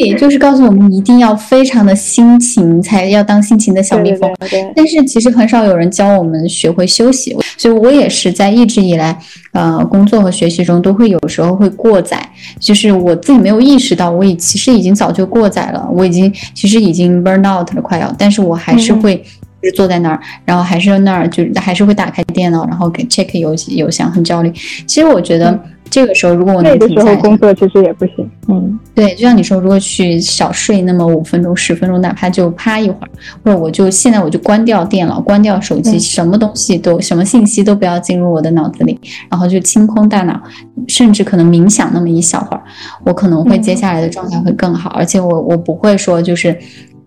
[0.00, 4.30] 对，就是告诉我们一定要非常的辛勤，才要当辛勤的小蜜蜂。
[4.74, 9.18] 但是其实很少有人教我们学会休息，所以我也是在一直以来，
[9.52, 19.22] 呃，工作和学习中都会有时候会过载，就是我自己没有意识到，我已其实已经早就过载了，我已经其实已经 burn out 了，快要，但是我还是会
[19.62, 24.52] 就是坐在那儿，然后还是那儿就还是会打开电脑，然后给 check 邮邮箱，很焦虑。
[24.86, 25.58] 其实我觉得。
[25.90, 28.30] 这个时候，如果我能停下来工作，其实也不行。
[28.46, 33.10] 嗯，对，就像你说，如果去小睡那么五分钟、十分钟，哪怕就趴一会儿，
[33.42, 38.96] 或者我就现在我就关掉电脑、关掉手机，什么东西都、什么信息都不要进入我的脑子里，
[39.28, 40.40] 然后就清空大脑，
[40.86, 42.62] 甚至可能冥想那么一小会儿，
[43.04, 46.56] 我可能会接下来的状态会更好，而且我我不会说就是。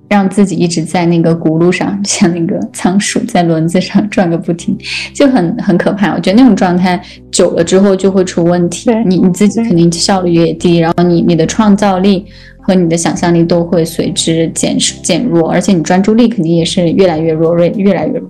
[0.10, 4.78] 让自己一直在那个轱辘上，像那个仓鼠在轮子上转个不停，
[5.14, 6.14] 就很很可怕。
[6.14, 12.26] 我觉得那种状态久了之后就会出问题，你你自己肯定效率也低，然后你你的创造力
[12.62, 18.30] 和你的想象力都会随之减减弱，而且你专注力肯定也是越来越弱，越越来越弱。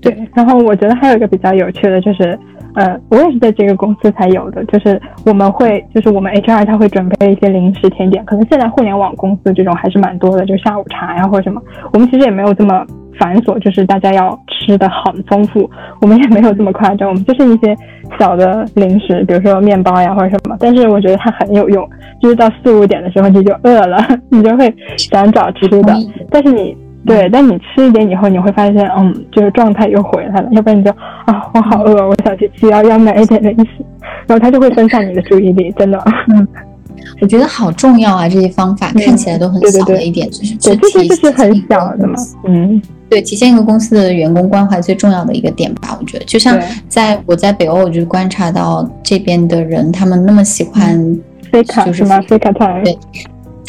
[0.00, 2.38] 对，然后我觉得还有一个比较有趣的就是。
[2.74, 11.60] 呃，我也是在这个公司才有的，就是我们会，就是我们 HR 他会准备一些零食甜点，可能现在互联网公司这种还是蛮多的，就下午茶呀或者什么，
[11.92, 12.84] 我们其实也没有这么
[13.18, 15.68] 繁琐，就是大家要吃的很丰富，
[16.00, 17.76] 我们也没有这么夸张，我们就是一些
[18.18, 21.88] 小的零食，比如说面包呀或者什么，但是我觉得它很有用，
[22.22, 23.98] 就是到四五点的时候你就饿了，
[24.30, 25.94] 你就会想找吃的，
[26.30, 26.76] 但是你。
[27.06, 30.48] 对，但你吃一点以后，你会发现，嗯，就是状态又回来了。
[30.52, 30.90] 要不然你就
[31.24, 33.84] 啊，我好饿，我想去吃，要要买一点零食，
[34.26, 35.98] 然后他就会分散你的注意力， 真的。
[36.28, 36.46] 嗯，
[37.22, 42.14] 我觉得好重要啊，这些方法看起来都很小的一点，就是对，这些就是很小的嘛。
[42.44, 45.96] 嗯，对，体现一个公司的员工关怀最重要的一个点吧。
[45.98, 51.18] 我觉得，就像在我在北欧，我就观察到这边的人，他们那么喜欢
[51.50, 52.20] 飞卡，就是吗？
[52.28, 52.52] 飞卡。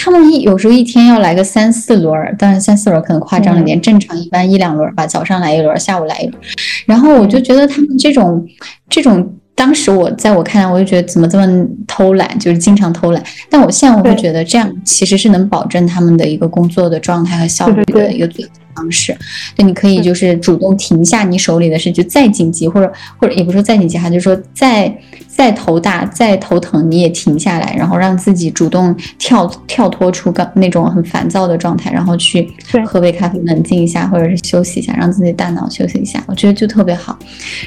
[0.04, 6.42] 他们一有时候一天要来个三四轮儿，当然三四轮可能夸张了点，正常一般一两轮吧，早上来一轮，下午来一轮。
[6.88, 8.44] 然后我就觉得他们这种
[8.90, 13.24] 这种，当时我在我看来，我就觉得怎么这么偷懒，就是经常偷懒。
[13.50, 18.44] 但我现在我会觉得这样其实是能保证他们的一个工作的状态和效率的一个最。
[18.76, 19.16] 方式，
[19.58, 24.94] 那你可以就是主动停下你手里的事，就再紧急或者或者也不说再紧急哈，就是说再
[25.28, 32.48] 再头大再头疼你也停下来，然后让自己主动跳跳脱出刚那种很烦躁的状态，然后去
[32.86, 37.18] 喝杯咖啡冷静一下，或者是休息一下，让自己大脑休息一下，我觉得就特别好。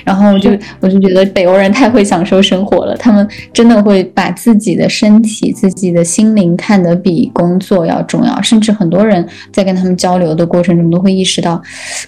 [0.04, 10.93] 然后我就我就觉得北欧人太会享受生活了，他们真的会把自己的身体、自己的心灵看得比工作要重要，甚至很多人在跟他们交流的过程中。
[10.94, 11.60] 都会意识到，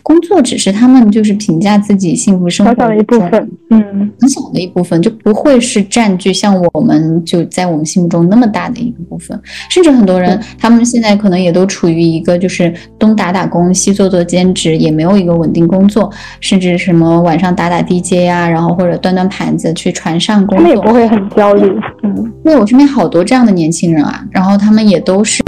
[0.02, 3.82] 工作只是他们就是评价自己幸福生活的一部分，嗯，
[4.20, 9.38] 很小的一部分，就不会是占据像我们就在我们心目中那么大的一个部分。
[9.68, 21.68] 甚至很多人，他们现在可能也都处于一个就是东打打工，西做做兼职，也没有一个稳定工作，甚至什么晚上打打 DJ 呀，然后或者端端盘子去船上工作，他们也不会很焦虑。
[22.02, 25.42] 嗯，因为我身边好多这样的年轻人啊，然后他们也都是。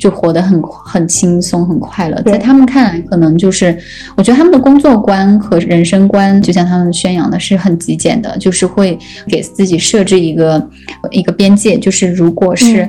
[0.00, 3.76] 就活得很很轻松很快乐，在他们看来，可能就是
[4.16, 10.68] 我觉得他们的工作观和人生观，就像他们宣扬的是很极简的，就是会给自己设置一个
[11.10, 12.88] 一个边界，就是如果是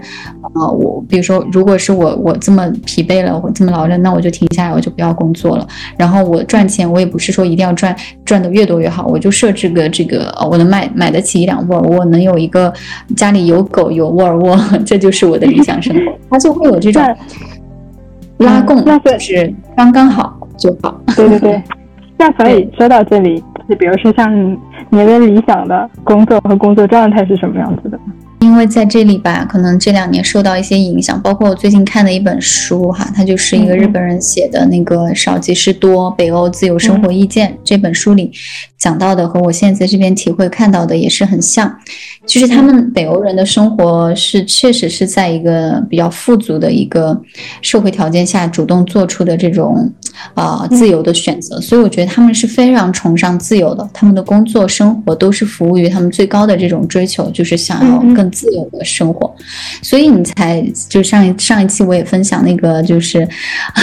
[0.56, 5.68] 呃我，比如说如果是我我这么疲惫了，我这么劳累，那我就停下来，我就不要工作了。
[5.98, 7.94] 然后我赚钱，我也不是说一定要赚
[8.24, 12.74] 赚的越多越好，我就设置个这个，我能买买得起一辆沃尔沃，能有一个
[13.18, 16.02] 家里有狗有沃尔沃， 这就是我的理想生活。
[16.32, 17.01] 他就会有这种。
[18.38, 21.00] 拉供那是刚刚好就好。
[21.16, 21.64] 对对对，
[22.18, 24.58] 那所以说到这里，就比如说像
[24.90, 28.00] 你的理想的工作和工作状态是什么样子的？
[28.40, 38.32] 因为在这里吧，可能这两年受到一些影响，包括我最近看的一本书哈，它就是一个日本人写的那个少即是多北欧自由生活意见这本书里
[38.80, 41.72] 讲到的，和我现在在这边体会看到的也是很像。
[42.32, 47.20] 就是他们北欧人的生活是确实是在一个比较富足的一个
[47.62, 49.92] 社会条件下主动做出的这种
[50.34, 53.88] 啊自由的选择，所以我觉得他们是非常崇尚自由的。
[53.94, 59.34] 他们的工作生活都是服务于他们最高的这种追求，就是想要更自由的生活。
[59.82, 63.28] 所以你才就上一上一期我也分享那个就是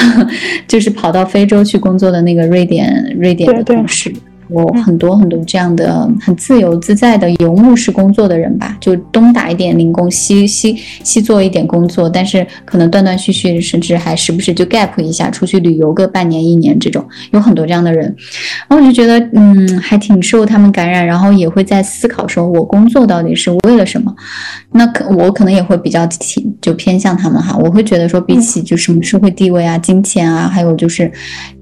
[0.66, 4.10] 就是跑到非洲去工作的那个瑞典瑞典的同事。
[4.50, 18.14] 有很多很多这样的很自由自在的游牧式工作的人吧，就东打一点零工，西西西做一点工作，但是可能断断续续，甚至还时不时就 gap 一下出去旅游个半年一年这种，有很多这样的人。
[18.68, 24.14] 然后我就觉得，嗯，还挺受他们感染，然后也会在思考，说我工作到底是为了什么？
[24.72, 31.10] 那可我可能也会比较挺就偏向他们哈，我会觉得说，比起就什么社会地位啊、金钱啊，还有就是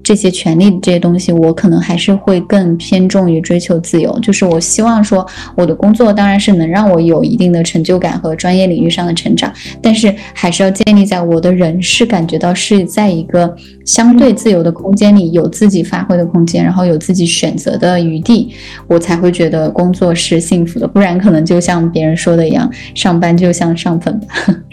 [0.07, 2.77] 这些权利这些东西，我可能还是会更。
[2.77, 9.51] 偏重于追求自由，就是我希望说，我的工作当然是能让我有一定的成就感和专业领域上的成长，
[9.81, 13.53] 但是还是要建立在我的人是感觉到是在一个
[13.83, 18.53] 相对自由的空间里，有自己发挥的空间，然后有自己选择的余地，
[18.87, 20.87] 我才会觉得工作是幸福的。
[20.87, 24.17] 不然可能就像别人说的一样，上班就像上坟。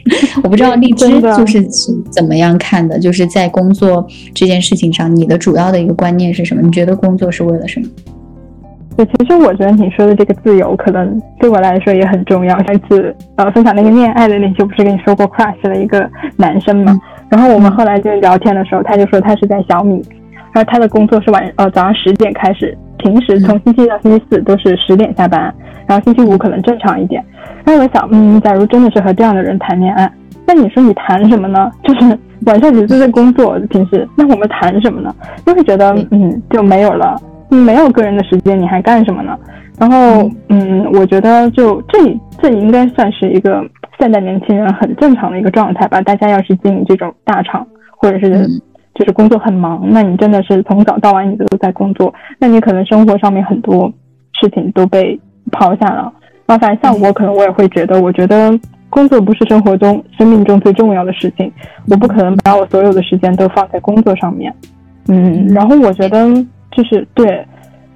[0.44, 1.62] 我不知道荔枝就是
[2.10, 6.60] 怎么样看的，就是在工作这件事情上，你的主要的一个观念是什么？
[6.60, 7.86] 你觉得工作是为了什么？
[8.96, 12.56] 对，其实我觉得你说的这个自由，可能对我来说也很重要。
[12.62, 16.96] 上次呃分享那个恋爱的那期，不是跟你说过 crush 的一个男生嘛？
[17.28, 20.00] 然后我们后来就聊天的时候，他就说他是在小米，
[20.52, 25.52] 然后他的工作是晚呃早上十点开始，平时从星期一到星期四都是十点下班，
[25.88, 27.24] 然后星期五可能正常一点。
[27.64, 30.10] 然后我想，嗯，假如真的是和这样的人谈恋爱，
[30.46, 31.70] 那你说你谈什么呢？
[31.82, 35.14] 就是晚上你都在工作，平时那我们谈什么呢？
[35.46, 37.16] 就会觉得，嗯，就没有了，
[37.48, 39.36] 没有个人的时间，你还干什么呢？
[39.78, 41.98] 然后，嗯，我觉得就这
[42.40, 43.64] 这应该算是一个
[43.98, 46.00] 现代年轻人很正常的一个状态吧。
[46.02, 48.46] 大家要是经营这种大厂，或者是
[48.94, 53.92] 就是工作很忙，那你真的是从早到晚你都在工作，那你可能生活上面很多
[54.40, 55.18] 事情都被
[55.50, 56.12] 抛下了。
[56.46, 58.58] 那反正像我，可能我也会觉得，我觉得
[58.90, 61.52] 工作不是生活中、生命中最重要的事情，
[61.88, 64.54] 我不可能把我所有的时间都放在工作上面。
[65.08, 66.26] 嗯，然后我觉得
[66.70, 67.46] 就是对。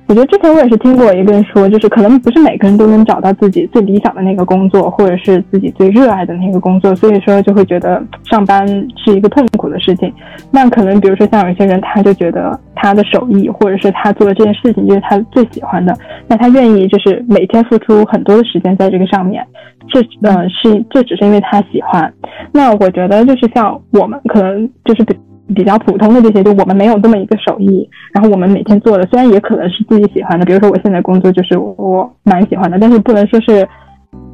[0.09, 10.11] 我觉得之前我也是听过一个人说，就是可能不是每个人都能找到自己最理想的那个工作，或者是自己最热爱的那个工作，所以说就会觉得上班是一个痛苦的事情。
[10.51, 15.95] 那可能比如说像有些人，他就觉得他的手艺，或者是他做的这件事情就是他最喜欢的，
[16.27, 19.47] 那他愿意就是每天付出很多的时间在这个上面，
[19.93, 22.11] 这呃是这只是因为他喜欢。
[22.51, 25.15] 那我觉得就是像我们可能就是比。
[25.55, 33.67] 比较普通的这些，就我们没有这么一个手艺，然后我们每天做的虽然也可能是自己喜欢的，比如说我现在工作就是我蛮喜欢的，但是不能说是，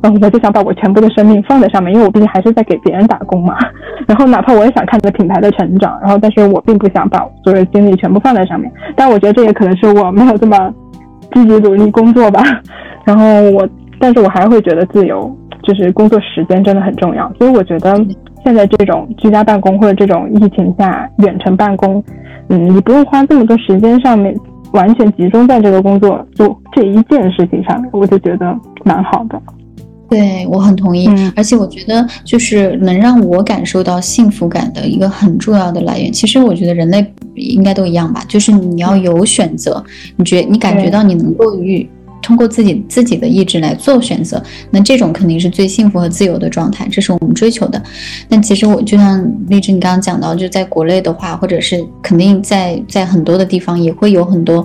[0.03, 3.57] 嗯，我就想把我全部的生命放在上面，因为我毕竟还是在给别人打工嘛。
[4.09, 8.71] 然后哪怕我也想看这个品牌的成长，然后但是我并不想把所有精力全部放在上面。
[8.97, 10.75] 但我觉得这也可能是我没有这么
[11.33, 12.43] 积极努力工作吧。
[13.05, 13.69] 然后我，
[14.01, 17.33] 但是我还会觉得自由，就是工作时间真的很重要。
[17.39, 17.95] 所以我觉得。
[18.45, 22.03] 现在这种居家办公或者这种疫情下远程办公，
[22.49, 24.35] 嗯，你不用花这么多时间上面，
[24.73, 29.41] 完全集中在这个工作就这一件事情上面，我就觉得蛮好的。
[30.11, 36.13] 对我很同意，而且我觉得就是能让我感受到幸福感的一个很重要的来源。
[36.13, 39.83] 其实我觉得人类应该都一样吧，就是你要有选择，
[40.17, 41.89] 你觉你感觉到你能够与。
[42.25, 47.81] 通过自己自己的意志来做选择，那这种肯定是最幸福和自由的状态，这是我们追求的。
[48.29, 54.64] 那其实我就像丽芝你刚刚讲到，就在国内的话，或者是肯定在在很多的地方也会有很多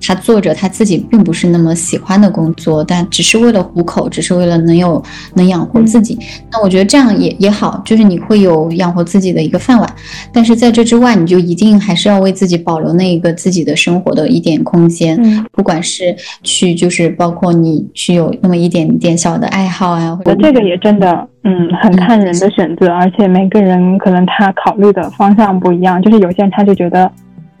[0.00, 5.00] 他做着他自己并不是那么喜欢的工作，但只是为了糊口，只是为了能有
[5.34, 6.18] 能养活自己。
[6.50, 9.88] 那我觉得这样也也好，就是你会有养活自己的一个饭碗。
[10.32, 16.70] 但是在这之外，你就一定还是要为自己保留那一个自己的生活的一点空间，嗯不管是去。
[16.80, 26.00] 就是包括你去有那么一点点小的爱好啊，或者这个也真的，嗯，很看人的选择，而且每个人可能他考虑的方向不一样。
[26.00, 27.10] 就是有些人他就觉得，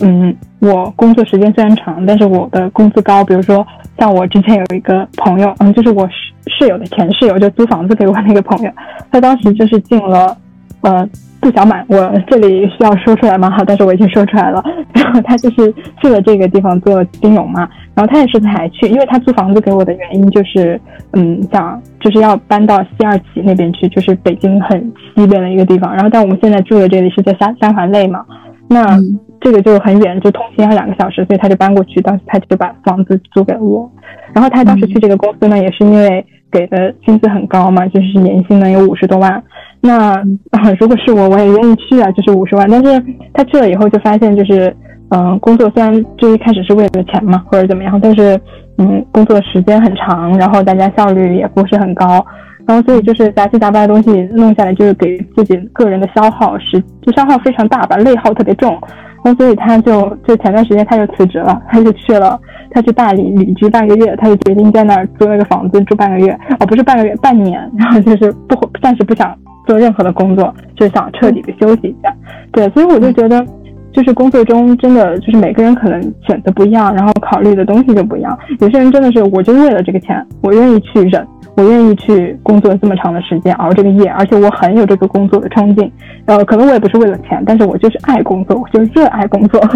[0.00, 3.24] 嗯，我工作时间虽然长，但是我的工资高。
[3.24, 3.66] 比如说
[3.98, 6.14] 像我之前有一个朋友，嗯，就是我室
[6.46, 8.70] 室友的前室友，就租房子给我那个朋友，
[9.10, 10.36] 他当时就是进了，
[10.82, 11.08] 呃。
[11.42, 11.96] 不小满，我
[12.26, 13.48] 这里需要说出来吗？
[13.48, 14.62] 好，但是我已经说出来了。
[14.92, 20.78] 然后他就是去了这个地方做金融嘛，然后他也是才去，因为他租房子给我的原因就是，
[21.12, 24.78] 嗯，想就是要搬到西二旗那边去，就是北京很
[25.16, 25.94] 西边的一个地方。
[25.94, 28.22] 然后但我们现在住的这里是在三三环内嘛，
[28.68, 28.98] 那
[29.40, 32.00] 这个就很远，就通勤要两个小时，所以他就搬过去。
[32.00, 33.90] 当时他就把房子租给了我。
[34.34, 39.42] 然后他当时去这个公司呢，也是因为给的薪资很高嘛，就是年薪能有五十多万。
[39.80, 40.14] 那
[40.50, 42.68] 啊，如果是我，我也愿意去啊，就是五十万。
[42.70, 44.74] 但是他去了以后就发现，就是
[45.08, 48.38] 嗯，工作虽然最一开始是为了钱嘛，或者怎么样，但是
[48.78, 52.24] 嗯，工作时间很长，然后大家效率也不是很高，
[52.66, 58.78] 然后所以就是杂七杂八的东西弄下来，就是给自己个人的消耗是就消耗非常大吧，内耗特别重。
[59.24, 62.38] 那所以他就就前段时间他就辞职了，他就去了，
[62.70, 69.34] 他去大理旅居半个月，他就决定在那儿租了个房子住半个月，哦，不是半个月，半年，然后就是不暂时不想。
[69.66, 72.12] 做任何的工作，就想彻底的休息一下。
[72.50, 73.44] 对，所以我就觉得，
[73.92, 78.38] 就是工作中真的就是每个人可能选择不一样，然后考虑的东西就不一样。
[78.60, 81.26] 有些人真的是，我就为了这个钱，我愿意去忍，
[81.56, 85.90] 我愿意去工作这么长的时间熬这个夜，而且我很有这个工作的冲劲。
[86.26, 89.60] 呃，可能我也不是为了钱，但是我就是爱工作，我就热爱工作。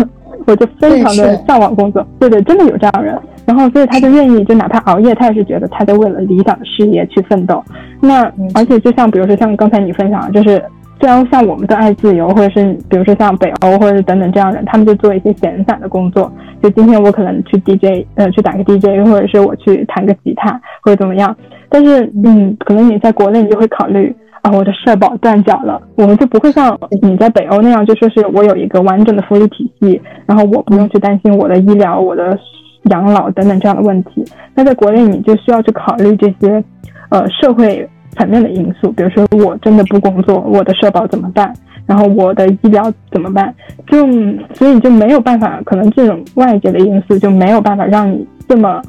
[0.46, 7.64] 我就非常的向往工作，对对，真的有这样人，然后所以他就愿意，就哪怕熬夜，他也是觉得他在为了理想的事业去奋斗。
[7.98, 10.62] 那而且就像比如说像刚才你分享，就是
[11.04, 16.32] 虽然像我们都爱自由，或者是比如说像北欧或者等等这样人，他们就做一些闲散的工作。
[16.62, 21.36] 就今天我可能去 DJ，呃，去打个 DJ，或者是我去弹个吉他或者怎么样。
[21.68, 24.16] 但是嗯，可能你在国内你就会考虑。
[24.40, 32.38] 啊，我的社保断缴了，我们就不会像你在北欧那样，就说是我有一个完整的福利体系，然后我不用去担心我的医疗、我的
[32.84, 34.24] 养老等等这样的问题。
[34.54, 36.62] 那在国内，你就需要去考虑这些，
[37.10, 41.52] 呃，社会层面的因素，比如说我真的不工作，我的社保怎么办？
[41.86, 43.54] 然后我的医疗怎么办？
[43.86, 44.06] 就
[44.54, 48.80] 所以就没有办法，可能这种外界的因素就没有办法让你这么。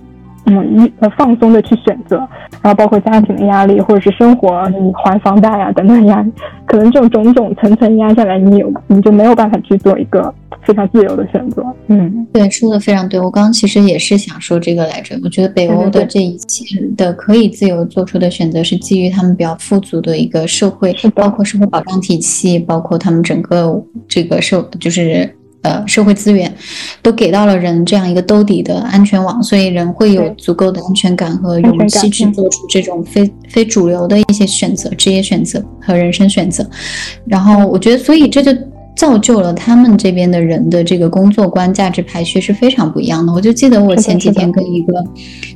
[0.45, 2.17] 嗯，一呃放松的去选择，
[2.61, 6.31] 然后包括家庭的压力，或者是生活你还房贷啊等等压力，
[6.67, 10.31] 可能这种种种层层压下来，你有你就没有办法去做一个
[10.61, 11.65] 非常自由的选择。
[11.87, 13.19] 嗯，对，说的非常对。
[13.19, 15.19] 我刚刚其实也是想说这个来着。
[15.23, 16.63] 我觉得北欧的这一切
[16.95, 25.35] 的可以自由做出的选择，是基于他们比较富足的一个社会，包括社会保障体系，包括他们整个这个社就是。
[25.65, 26.53] 呃，社会资源
[27.01, 36.63] 都给到了人这样一个兜底的安全网，所以人会有足够的安全感和勇气去做出这种非非主流的一些选择、职业选择和人生选择。
[37.25, 38.55] 然后，我觉得，所以这就。
[38.95, 43.33] 造就了他们这边的人的这个工作观、价值排序是非常不一样的。
[43.33, 44.93] 我就记得我前几天跟一个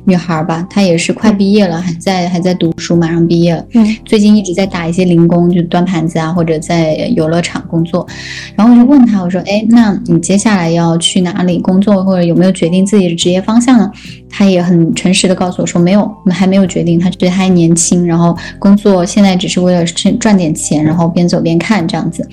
[0.04, 3.64] 女孩吧，她也是快毕业了，还在还在读书，马上毕业了。
[3.72, 8.06] 嗯，最近一直在打一些零工，就端盘子啊，或者在游乐场工作。
[8.54, 13.90] 然后我就问她，我说：“哎，那你接下来要去哪里工作，或者有没有决定自己的职业方向呢？”
[14.28, 17.00] 她也很诚实的告诉我说：“没有，我们还没有决定。
[17.00, 22.28] 她觉得还年轻，然后工作现在只是为了挣赚点钱，然后边走边看这样子。”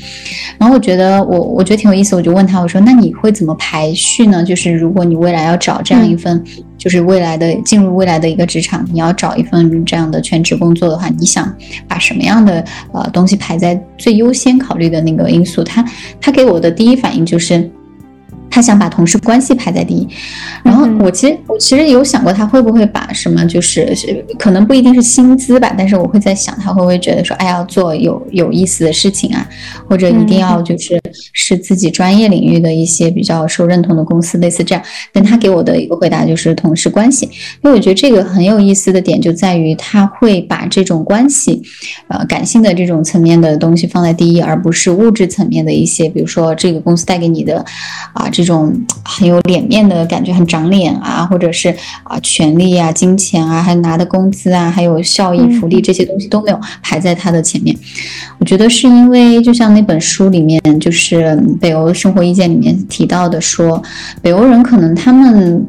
[0.59, 0.96] 然后我觉得。
[0.97, 4.43] 得我我觉得挺有意思，我就问他，我说那你会怎么排序呢？
[4.43, 6.43] 就是如果你未来要找这样一份，
[6.77, 11.55] 就是未来的进入未来的一个职场，你要找一份这样的全职工作的话，你想
[11.87, 15.63] 把什么样的呃东西排在最优先考虑的那个因素？
[15.63, 15.85] 他
[16.19, 17.71] 他给我的第一反应就是。
[18.49, 20.07] 他想把同事关系排在第一，
[20.63, 23.95] 然后我其实我其实有想过他会不会把什么就是
[24.39, 29.47] 可能不一定是薪资吧，但是我会在想他会不会觉得说哎要做有有意思的事情啊，
[29.87, 30.99] 或者一定要就是
[31.33, 34.83] 是自己专业领域的一些比较受认同的公司，类似这样。
[35.11, 37.25] 但他给我的一个回答就是同事关系，
[37.61, 41.61] 因为我觉得这个很有意思的点就在于他会把这种关系，
[42.07, 47.65] 呃感性的这种层面的东西放在第一，而不是物质层面的一些，比如说这个公司带给你的
[48.13, 48.29] 啊。
[48.37, 48.71] 这种
[49.03, 57.75] 很有脸面的感觉，很长脸啊，或者是啊权利啊、金钱啊，还拿的工资啊，还有效益、福利这些东西都没有排在他的前面。
[58.39, 61.15] 我觉得是因为，就像那本书里面，就是
[61.59, 63.81] 《北欧生活意见》里面提到的，说
[64.21, 65.65] 北欧人可能他们。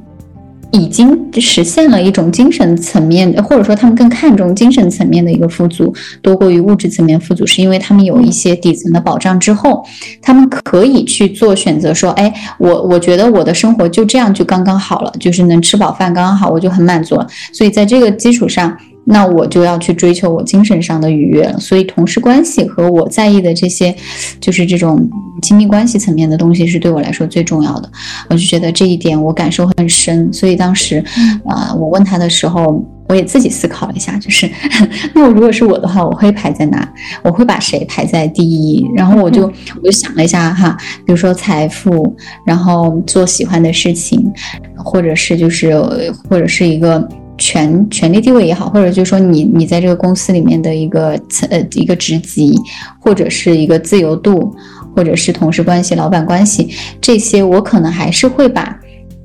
[0.71, 5.91] 已经实现了一种精神层面，或者说他们更看重精神层面的一个富足，
[6.21, 9.83] 多过于物质层面富足，是因为他们有一些底层的保障之后，
[10.21, 17.27] 他们可以去做选择，说，哎，我我觉得我的生活就这样就刚刚好了，就是能吃饱饭刚刚好，我就很满足了。
[17.51, 18.77] 所以在这个基础上。
[19.11, 23.95] 那我就要去追求我精神上的愉悦了，所以同事关系和我在意的这些，
[24.39, 25.09] 就是这种
[25.41, 27.91] 亲密关系层面的东西是对我来说最重要的。
[28.29, 31.03] 我就觉得这一点我感受很深，所以当时，
[31.47, 34.47] 啊，我问他的时候，我也自己思考了一下，就是，
[35.15, 36.87] 那我如果是我的话，我会排在哪？
[37.23, 38.87] 我会把谁排在第一？
[38.95, 44.31] 然后我就我就想了一下哈，比如说财富，然后做喜欢的事情，
[44.77, 45.81] 或者是就是
[46.29, 47.09] 或者是一个。
[47.39, 51.19] 权权力地位也好，或者就是说你你在这个公司里面的一个
[51.49, 52.55] 呃一个职级，
[52.99, 54.55] 或者是一个自由度，
[54.95, 56.69] 或者是同事关系、老板关系，
[57.01, 58.79] 这些我可能还是会把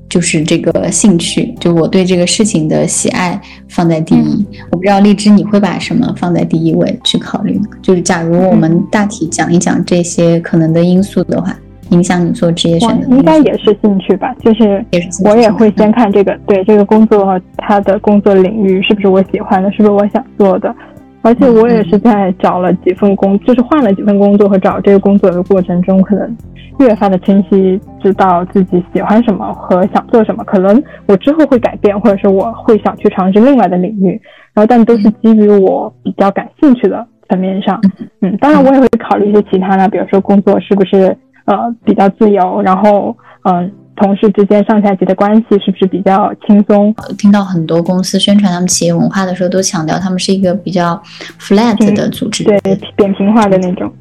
[0.08, 4.46] 就是这个兴趣，就我对这个事情的喜爱放在第一。
[4.70, 7.60] 我不知道荔枝你会把什么放在第一位去考虑？
[7.82, 11.58] 就是假如我们大体讲一讲这些可能的因素的话。
[11.94, 14.34] 影响你做职业选择，应该也是兴趣吧。
[14.40, 14.84] 就是
[15.24, 20.74] 我也会先看这个，对这个工作，它的工作领域是不是我喜欢的，是不是我想做的。
[21.22, 26.36] 而且我也是在找了几份工，就是换了几份工作和找这个工作的过程中，可能
[26.80, 30.44] 越发的清晰，知道自己喜欢什么和想做什么。
[30.44, 34.20] 可能我之后会改变，或者是我会想去尝试另外的领域，
[34.54, 37.80] 然后但都是基于我比较感兴趣的层面上。
[38.20, 41.16] 嗯，当然我也会考虑一些其他的，比如说工作是不是。
[41.46, 46.94] 呃，比较自由，然后，嗯，同事之间上下级的关系是不是比较轻松？
[47.18, 51.02] 听到很多公司宣传他们企业文化的时候，都强调他们是一个比较
[51.40, 52.60] flat 的组织，对，
[52.96, 53.92] 扁平化的那种，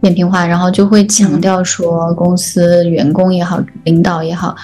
[0.00, 4.54] 扁平化，然后就会强调说，公司员工也好，领导也好。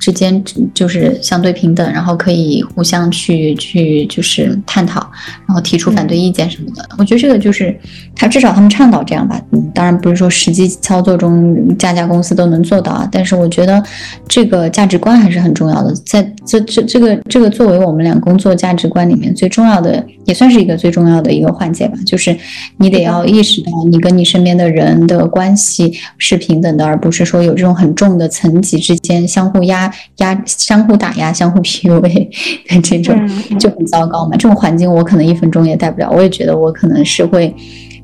[0.00, 0.42] 之间
[0.74, 5.08] 就是相对平等，然后可以互相去去就是探讨，
[5.46, 6.88] 然后提出反对意见什么的。
[6.98, 7.78] 我觉得这个就是
[8.16, 9.40] 他至少他们倡导这样吧。
[9.52, 13.08] 嗯，当然不是说实际操作中家家公司都能做到啊。
[13.12, 13.80] 但是我觉得
[14.26, 15.94] 这个价值观还是很重要的。
[16.06, 21.94] 在这这这个这个作为我们俩工作价值观里面最重要的，也算是一个最重要的一个环节吧。
[22.06, 22.36] 就是
[22.76, 29.92] 你得要意识到你跟你身边的人的关系是平等的，而不是说有这种很重的层级之间相互压。
[30.16, 32.28] 压相互打压、相互 PUA
[32.68, 33.16] 的这种
[33.58, 34.32] 就很糟糕嘛。
[34.32, 36.10] 这种环境我可能一分钟也待不了。
[36.10, 37.54] 我也觉得我可能是会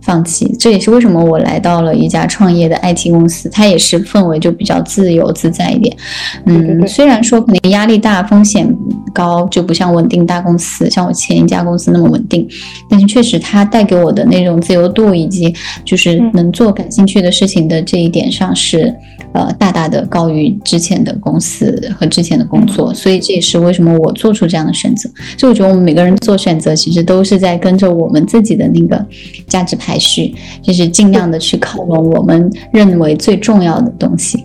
[0.07, 0.55] 放弃。
[0.59, 5.95] 这也是为什么我来到了一家创业的 IT 公司，它也是氛围就比较自由自在一点。
[6.45, 8.73] 嗯，虽然说可能压力大、风险
[9.13, 12.47] 高，就不像稳定大公司，像我前一家公司那么稳定，
[12.89, 15.53] 但是确实它带给我的那种自由度以及
[15.85, 18.95] 就是能做感兴趣的事情的这一点上是。
[19.33, 25.11] 呃，大大的高于之前的公司和之前的工作，所以这也是为什么我做出这样的选择。
[25.37, 29.05] 所以我觉得我们每个人做选择，其实都是在跟着我们自己的那个
[29.47, 34.45] 价值排序，就是尽量的去靠拢我们认为最重要的东西。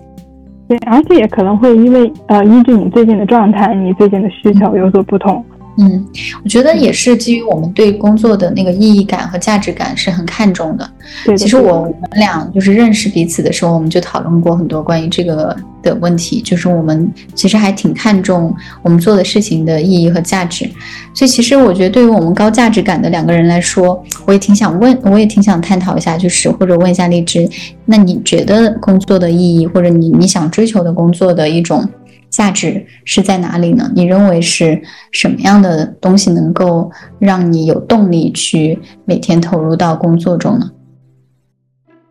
[0.68, 5.44] 对，而且也可能会因为呃，依据你最近的状态，你最近的需求有所不同。
[5.78, 6.06] 嗯，
[6.44, 10.88] 我觉得也是基于我们对工作的那个意义感和价值感是很看重的。
[11.24, 16.42] 对，其实我们俩就是认识彼此的时候，我们就讨论过很多关于这个的问题。
[16.42, 20.70] 就是我们其实还挺看重我们做的事情的意义和价值。
[21.14, 27.48] 所以其实我觉得，对于我们高价值感的两个人来说，我也挺想问，我也挺想探讨一下，就是或者问一下荔枝，
[27.86, 31.88] 那你觉得工作的意义，或者你你想追求的工作的一种？
[32.32, 33.88] 价值是在哪里呢？
[33.94, 34.80] 你认为是
[35.12, 40.70] 什么样的东西能够让你有动力去每天投入到工作中呢？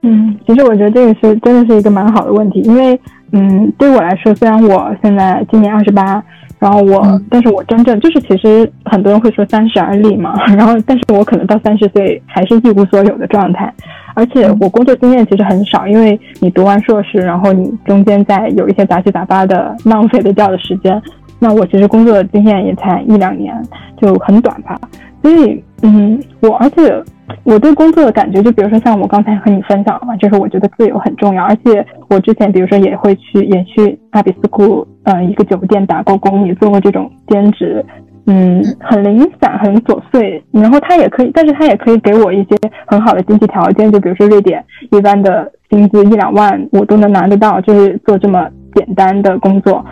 [0.04, 3.00] 嗯，其实我觉得这个是真的是一个蛮好的问题，因为
[3.34, 6.24] 嗯，对我来说，虽然我现在今年二十八，
[6.60, 13.74] 然后我，但是我真正就是其实很多人会说三十而立嘛， 然后但是我可能到三十岁还是一无所有的状态。
[14.16, 21.01] 而且我工作经验其实很少，因为你读完硕士，然后你中间再有一些杂七杂八的浪费的掉的时间，
[21.39, 23.55] 那我其实工作的经验也才一两年，
[24.01, 24.80] 就很短吧。
[25.22, 27.03] 所以，嗯，我而且
[27.43, 31.43] 我对工作的感觉，就比如说像我刚才和你分享了嘛，就是我觉得自由很重要。
[31.43, 37.86] 而且我之前比如说也会去也去阿比斯库，呃，一个酒店打过工，也做过这种兼职。
[38.28, 42.56] 嗯，很零散，很琐碎，然后他也可以，但是他也可以给我一些
[42.86, 49.84] 很好的经济条件，就比如说瑞典一般的薪资一两万我都能拿得到，就是做这么简单的工作，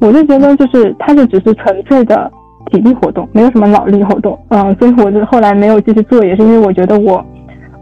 [0.00, 2.30] 我就觉得就是他就只是纯粹的
[2.72, 7.24] 体力活动，没有什么脑力活动，嗯，所以我就后来没有继续做，也是因为我觉得我，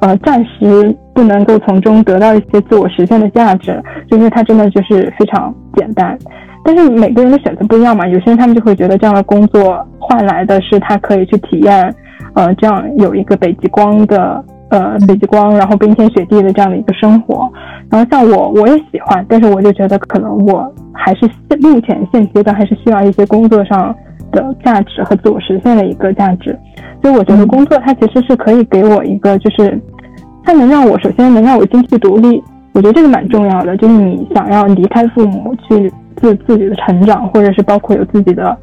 [0.00, 6.18] 呃，暂时不能够从中得到一些自我实现的价值，就因为它真的就是非常简单。
[6.66, 11.94] 但是每个人的选择不一样嘛，有些人他们就会觉得这样的工作换来的是他可以去体验，
[12.32, 17.52] 呃，这样有一个北极光的，呃，北极光，然后冰天雪地的这样的一个生活。
[17.90, 21.28] 然后像我，我也喜欢，但是我就觉得可能我还是
[21.60, 23.94] 目前现阶段还是需要一些工作上
[24.32, 26.58] 的价值和自我实现的一个价值。
[27.02, 29.78] 所以我觉得工作它其实是可以给我一个，就是
[30.42, 32.42] 它能让我首先能让我经济独立，
[32.72, 33.76] 我觉得这个蛮重要的。
[33.76, 35.92] 就是你想要离开父母去。
[36.16, 38.56] 自自己的成长，或者是包括有自己的，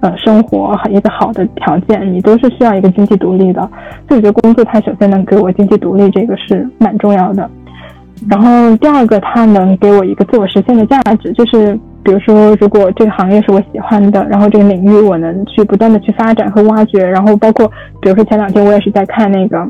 [0.00, 3.60] 呃，生活一个好的条件，你都是需要一个经济独立的。
[4.08, 7.48] 所以我觉得工作它首先能给我经济独立，这个是蛮重要的。
[8.30, 11.74] 然后第二个，它能给我一个自我实现的价值，就是
[12.04, 17.66] 比如说，如果这个行业是我喜欢的，然后这个领域我能去不断的去发展和挖掘，然后包括
[18.00, 19.66] 比如说前两天我也是在看那个，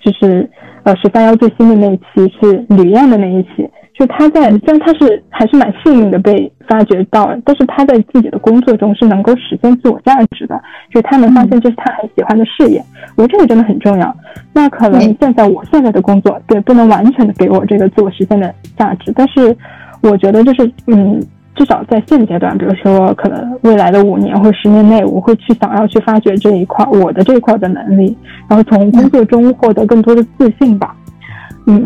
[0.00, 0.50] 就是
[0.82, 3.68] 呃十三幺最新的那一期是吕燕的那一期。
[3.98, 10.60] 就他在，虽然他是还是蛮幸运的被发掘到，但是他在自己的工作中是能够实现自我价值的，
[10.94, 12.80] 就他能发现这是他很喜欢的事业，
[13.16, 14.14] 我觉得这个真的很重要。
[14.52, 19.56] 那可能现在我现在的工作，对，不能完全的给我这个自我实现的价值，但是
[20.00, 21.20] 我觉得就是，嗯，
[21.56, 28.16] 至少在现阶段，比如说可能未来的五年或十年内，我会去想要去发掘这一块我的这一块的能力，
[28.48, 30.94] 然后从工作中获得更多的自信吧。
[30.94, 30.97] 嗯，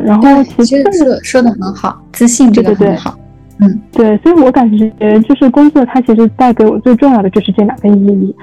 [0.05, 3.19] 然后其实这个说的很好，自信这个很好。
[3.59, 8.35] 嗯，对，所以我感觉就是工作，它其实带给我最重要的就是这两个意义。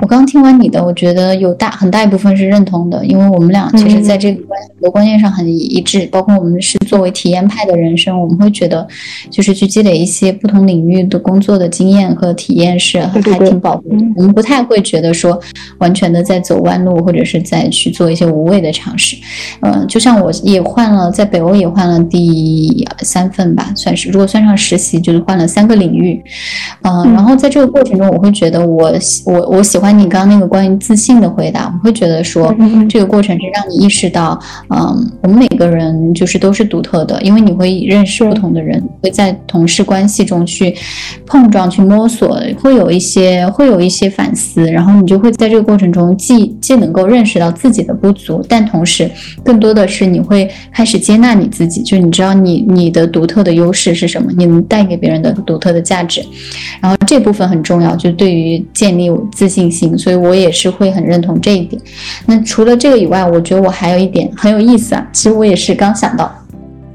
[0.00, 8.86] 我刚听完你的，我觉得有大很大一部分是认同的，因为我们俩其实在这个观很多观念上很一致，包括我们是作为体验派的人生，我们会觉得
[9.30, 14.04] 就是去积累一些不同领域的工作的经验和体验是还挺宝贵的。
[14.16, 15.38] 我们不太会觉得说
[15.78, 19.14] 完全的在走弯路，或者是在去做一些无谓的尝试。
[19.60, 26.22] 嗯，就像我也换了在北欧也换了第三份吧，算是如果算上实习，就是换了三个领域。
[26.82, 28.90] 嗯，然后在这个过程中，我会觉得我
[29.26, 29.65] 我我。
[29.66, 32.54] 喜欢你刚刚那个关于自信的回答，我会觉得说
[32.88, 34.38] 这个过程是让你意识到，
[34.70, 40.72] 嗯，我们每个人就是都是独特的，因为你会认识不同的人，会在同事关系中去
[41.26, 49.10] 碰撞、去摸索，会有一些会有一些反思，然后你就会在这个过程中既既能够认识到自己的不足，但同时
[49.42, 56.24] 更多的是你会开始接纳你自己，就你知道你你的独特的优势是什么，你能带给别人的独特的价值，
[56.80, 59.55] 然后这部分很重要，就对于建立自信。
[59.56, 61.80] 信心，所以我也是会很认同这一点。
[62.26, 66.30] 那除了这个以外，我觉得我还有一点很有意思啊，其实我也是刚想到。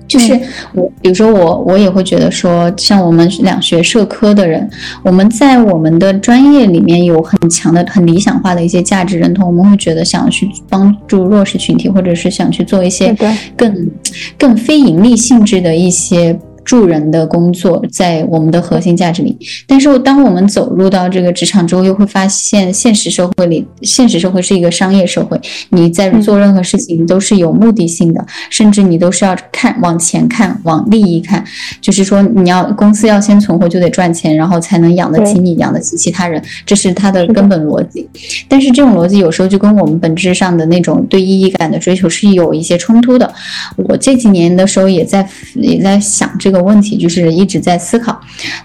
[0.07, 0.37] 就是
[0.73, 4.69] 我，比如说我，我也会觉得说，像我们两学社科的人，
[5.03, 13.15] 我们在我们的专业里面有很强的、很理想化的一些价值认同，我们会觉得想要去帮助弱势群体，或者是想去做一些
[13.55, 13.89] 更
[14.37, 16.37] 更非盈利性质的一些。
[16.71, 25.37] 助人的工作在我们的核心价值里，但是当我们走入到这个职场之后，又会发现现实社会里，现实社会是一个商业社会，
[25.71, 31.43] 你在做任何事情都是有目的性的，甚至你都是要看往前看，往利益看，
[31.81, 38.07] 就是说你要公司要先存活就得赚钱，然后才能养得起你，养得起其他人，这是它的根本逻辑。
[38.47, 43.29] 但是这种逻辑有时候就跟我们本质上的那种对意义感的追求是有一些冲突的。
[43.75, 46.49] 我这几年的时候也在也在想这。
[46.49, 48.19] 个个问题就是一直在思考，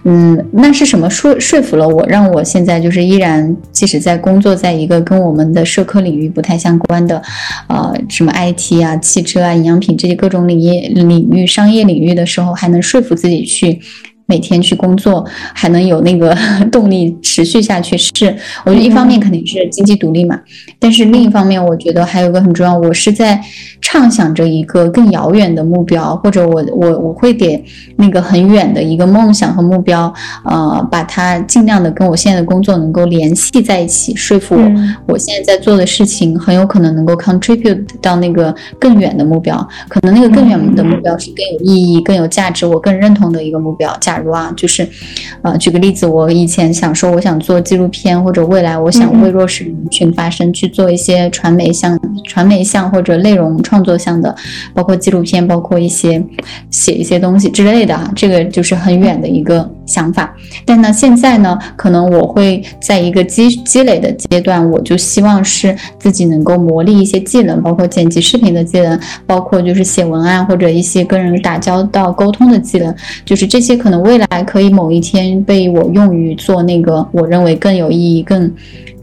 [0.05, 7.23] 嗯，那是什么说说服了我，让我现在就是依然，即使在工作在一个跟我们的社科领域不太相关的，
[7.69, 13.81] 呃，什么 IT 啊、汽车啊、营养品这些各种领域领域商业领域的时候，还能说服自己去。
[14.29, 15.25] 每天去工作
[15.55, 16.37] 还能有那个
[16.73, 20.37] 动力持续下去，是我觉得一方面肯定是经济独立嘛，
[20.81, 23.41] 但是另一方面我觉得还有个很重要，我是在
[23.89, 27.65] 畅想着一个更遥远的目标，或者我我我会给
[27.95, 30.13] 那个很远的一个梦想和目标，
[30.45, 39.57] 呃，把它尽量的跟我现在的工作能够联系在一起，说服我我现在在做的事情很有可能能够 contribute 到那个更远的目标，
[39.89, 43.97] 可能那个更远的目标是更有意义、更有价值、我更认同的一个目标。
[44.01, 44.87] 假如啊，就是，
[45.43, 54.35] 呃，举个例子，我以前想说，我想做纪录片，或者未来我想为弱势人群发声，去做一些传媒项、传媒项或者内容创创作项的，
[54.73, 56.25] 包括纪录片，包括一些
[56.71, 60.35] 写一些东西之类的哈，这个就是很远的一个想法。
[60.65, 72.95] 但呢，现在呢，可能我会在一个积积累的阶段，我就希望是自己能够磨砺一些技能，包括剪辑视频的技能，包括就是写文案或者一些跟人打交道沟通的技能，
[73.27, 74.03] 就是这些可能。
[74.07, 78.51] 未来可以某一天被我用于做那个我认为更有意义、更。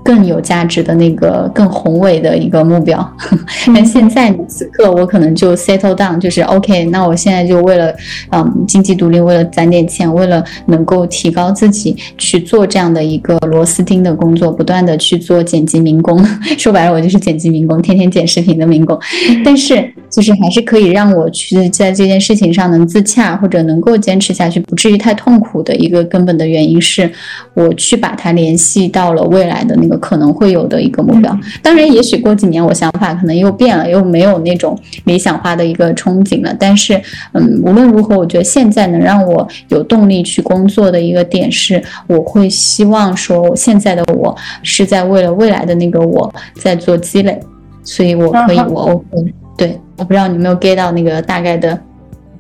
[0.04, 3.16] 更有价值的那个更宏伟的一个目标，
[3.74, 7.96] 但现在此刻我可能就 settle down，就是 OK，那我现在就为了
[8.32, 16.22] 嗯经济独立，为了攒点钱，为了能够提高自己去做这样的一个螺丝钉的工作，不断的去做剪辑民工。
[16.60, 19.00] 说白了，我就是剪辑民工，天天剪视频的民工。
[19.46, 27.10] 但是就是还是可以让我去在这件事情上能自洽，或者能够坚持下去，不至于太痛苦的一个根本的原因是，
[27.54, 29.93] 我去把它联系到了未来的那个。
[29.98, 36.56] 可能会有的一个目标，当然，也许过几年我想法可能又变了，又没有那种理想化的一个憧憬了。
[36.60, 37.02] 但是，
[37.34, 47.40] 嗯，无论如何，我觉得现在能让我有动力去工作的一个点是，我会希望说，现在的我是在为了未来的那个我在做积累，
[47.84, 49.34] 所以我可以，我 OK。
[49.56, 51.80] 对，我不知道你有没有 get 到那个大概的。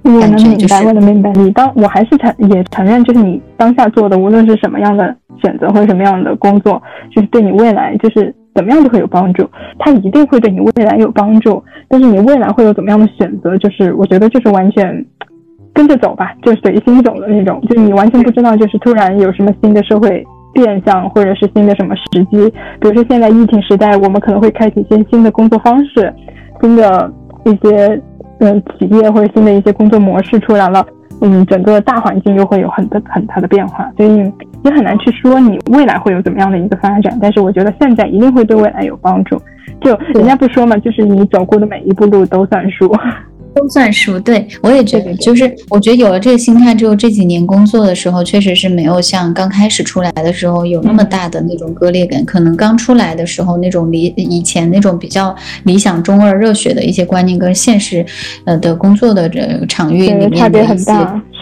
[0.03, 1.31] 我能明白，我能明白。
[1.31, 9.49] 你当我还是承也承认，就是你当下做的，无论是什么样的选择或者什么样的工作，就是对你未来就是怎么样都会有帮助。
[9.79, 15.05] 它一定会对你未来有帮助，但是你未来会有怎么样的选择，就是我觉得就是完全
[15.73, 17.61] 跟着走吧，就随心走的那种。
[17.69, 22.37] 就是你完全不知道，就是突然有什么新的社会变相，或者是新的什么时机。
[22.81, 26.13] 比如说现在疫情时代，我们可能会开启一些新的工作方式，
[26.59, 27.09] 新的
[27.45, 28.01] 一些。
[28.43, 30.85] 嗯，企业或者新的一些工作模式出来了，
[31.21, 34.17] 嗯，整个大环境又会有很大很大的变化，所以
[34.63, 37.17] 也很难去说你未来会有怎么样的一个发展。
[37.21, 39.41] 但是我觉得现在一定会对未来有帮助。
[39.79, 42.93] 就人家不说嘛，就是你走过的每一步路都算数。
[43.53, 52.23] 都算数，对我也觉得，就是我觉得有了这个心态之后，这几年工作的时候，确实是没有像刚开始出来的时候有那么大的那种割裂感。
[52.25, 58.05] 可能刚出来的时候，那种理以前那种比较理想、中二、热血的一些观念，跟现实
[58.45, 60.93] 呃的工作的这场域里面的一些。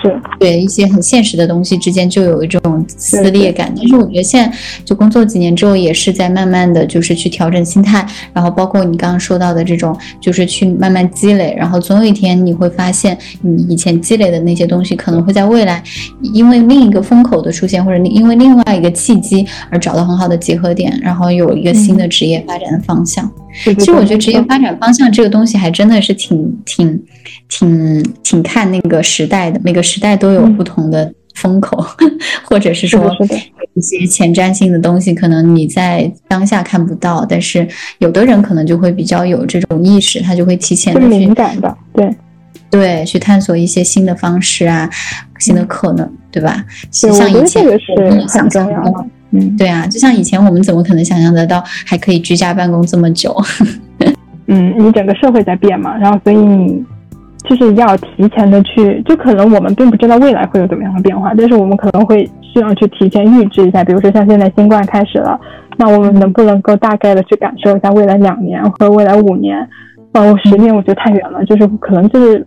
[0.02, 0.22] 是。
[0.40, 15.84] 对一些很现实的东西之间就有一种撕裂感，但是我觉得现在就工作几年之后，也是在慢慢的就是去调整心态，然后包括你刚刚说到的这种，就是去慢慢积累，然后总有一天你会发现，你以前积累的那些东西，可能会在未来
[16.34, 23.32] 因为另一个风口的出现，或者因为另外一个契机而找到很好的结合点，然后有一个新的职业发展的方向。
[23.64, 27.04] 其实我觉得职业发展方向这个东西还真的是挺挺
[27.50, 31.86] 挺挺看那个时代的，每个时代都有不同的风口，
[32.44, 33.16] 或者是说
[33.74, 37.68] 一些前瞻性的东西，可能你在当下看不到，但是
[38.00, 42.14] 有的人可能就会比较有这种意识，他就会提前的去敏感的，对。
[42.70, 44.90] 对，去探索一些新的方式啊，
[45.40, 46.64] 新的可能，对吧？
[46.90, 49.06] 像以前我们想象的。
[49.32, 53.36] 嗯，对啊，就像以前我们怎么可能想象得到还可以居家办公这么久？
[54.48, 56.84] 嗯，你整个社会在变嘛，然后所以你
[57.48, 65.40] 就是要提前的去，就可能我们并不知道未来会有怎么样的变化，但是我们可能会需要去提前预知一下，比如说像现在新冠开始了，
[65.78, 69.66] 那我们能不能够大概的去感受一下未来两年和未来五年，
[70.12, 72.46] 呃，十年我觉得太远了， 就是可能就是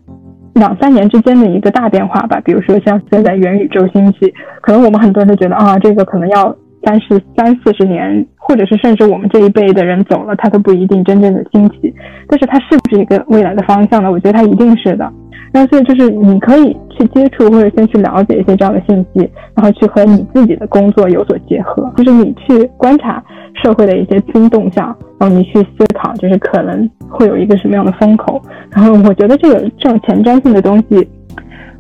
[0.53, 4.31] 两三年之间的一个大变化吧，比如说像现在元宇宙兴起，
[4.61, 6.55] 可能我们很多人都觉得啊，这个可能要。
[6.85, 11.95] 三十三四十年，或者是甚至我们这一辈的人走了，它都不一定真正的兴起。
[12.29, 14.11] 但是它是不是一个未来的方向呢？
[14.11, 15.11] 我觉得它一定是的。
[15.53, 19.21] 然后所以就是你可以去接触或者先去了解一些这样的信息，
[19.55, 21.93] 然后去和你自己的工作有所结合。
[21.97, 23.23] 就是你去观察
[23.63, 24.87] 社会的一些新动向，
[25.19, 28.43] 然后你去思考，就是可能会有一个什么样的风口。
[28.73, 31.09] 然后我觉得这个这种前瞻性的东西，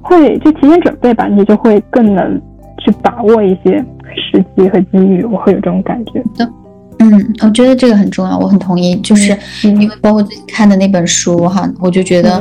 [0.01, 2.41] 会就提前准备吧，你就会更能
[2.85, 3.85] 去把握一些。
[4.17, 6.49] 时机和机遇，我会有这种感觉的。
[7.01, 8.95] 嗯，我觉得这个很重要，我很同意。
[8.97, 12.41] 就是因为包括最近看的那本书哈，我就觉得。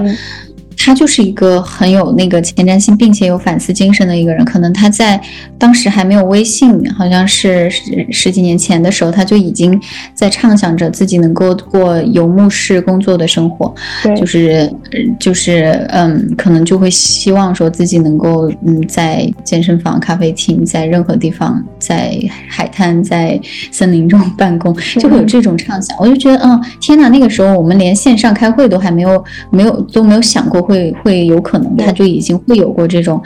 [0.78, 4.44] 他就是一个很有那个前瞻性，并且有反思精神的一个人。
[4.46, 5.20] 可能他在
[5.58, 9.80] 当时还没有微信，好像是十十几年前的时候，他就已经
[10.14, 13.74] 在畅想着自己能够过游牧式工作的生活。
[14.04, 14.74] 对，就是
[15.20, 22.18] 就是嗯，可能就会希望说自己能够嗯，在健身房、咖啡厅，在任何地方，在
[22.50, 23.40] 海滩、在
[23.72, 25.96] 森林中办公，就会有这种畅想。
[26.00, 30.64] 我就觉得，嗯，天哪，那个时候我们连线上开会都还没有，没有都没有想过。
[30.64, 33.22] 会会有可能，他就已经会有过这种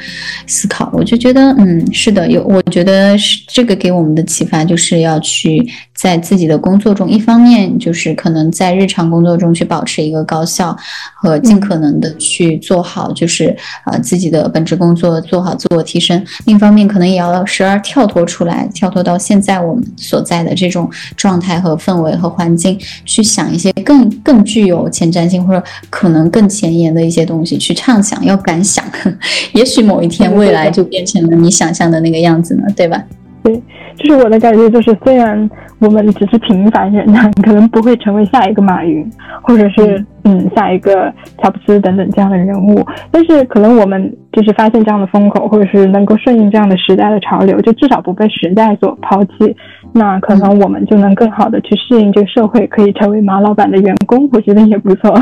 [0.47, 0.89] 思考。
[0.91, 2.43] 我就觉得，嗯，是的，有。
[2.47, 10.75] 我觉得是这个给我们的启发，就是要去在自己的工作中，一方面就是可能在日常工作中去保持一个高效
[11.13, 16.25] 和尽可能的去做好，就是啊自己的本职工作做好自我提升。
[16.45, 27.27] 另一方面，可能也要时而跳脱出来，跳脱到现在我们所在的这种状态和氛围和环境，去想一些更更具有前瞻性或者可能更前沿的一些。
[27.27, 28.81] 东西去畅想，要敢想，
[29.51, 33.03] 也许某一天未来就变成了你想象的那个样子呢，对吧？
[33.43, 33.61] 对，
[33.97, 37.05] 就是我的感觉，就是虽然我们只是平凡人，
[37.43, 39.07] 可能不会成为下一个马云，
[39.41, 49.55] 或者是嗯下一个乔布斯等等这样的人物，但是可能我们就是发现这样的风口，或者是能够顺应这样的时代的潮流，就至少不被时代所抛弃，
[49.93, 55.13] 那可能我们就能更好的去适应这个社会，可以成为马老板的员工，我觉得也不错。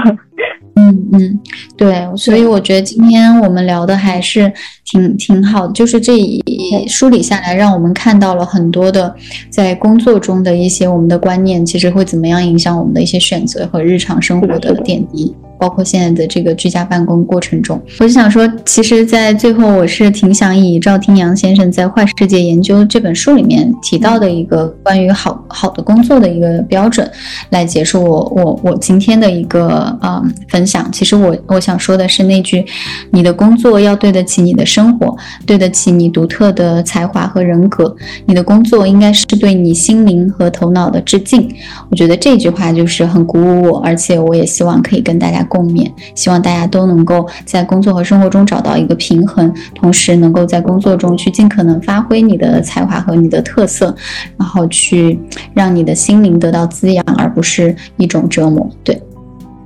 [0.77, 1.39] 嗯嗯，
[1.77, 4.51] 对，所以我觉得今天我们聊的还是
[4.83, 6.43] 挺挺好的，就是这一
[6.87, 9.15] 梳理下来，让我们看到了很多的
[9.49, 15.33] 在工作中的一些我们的观念，其实会怎么样影响我们的一些选择和日常生活的点滴。
[15.65, 27.09] 包括现在的这个居家办公过程中，我就想说，其实，在最后，我是挺想以赵廷阳先生在《坏世界研究》这本书里面提到的一个关于好好的工作的一个标准，
[27.49, 29.67] 来结束我我我今天的一个
[29.99, 30.87] 啊分享。
[30.91, 32.63] 其实我我想说的是那句：
[33.09, 37.95] 你的工作要对得起你的生活，对得起你独特的才华和人格。
[38.27, 41.49] 你的工作应该是对你心灵和头脑的致敬。
[41.89, 45.43] 我觉得这句话就是很鼓舞我，而且我也希望可以跟大家。
[45.55, 53.95] 共勉，希望大家都能够在工作和生活中找到一个平衡，同时能够在工作中去尽可能发挥你的才华和你的特色，
[54.37, 55.17] 然后去
[55.53, 58.69] 让你的心灵得到滋养，而不是一种折磨。
[58.83, 59.01] 对，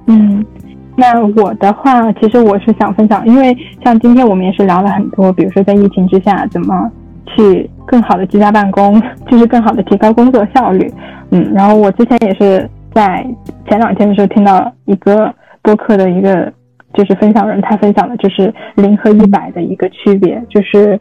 [0.05, 0.45] 嗯，
[0.95, 6.91] 那我的话，其实我是想分享，因为像今天我们也是聊了很多，比如说在疫情之下怎么
[7.25, 10.93] 去更好的居家办公，就是更好的提高工作效率。
[11.31, 13.25] 嗯，然后我之前也是在
[13.67, 15.33] 前两天的时候听到一个。
[15.69, 16.51] 播客的一个
[16.95, 20.99] 就是分享人，他分享的就是零和一百的一个区别，就是，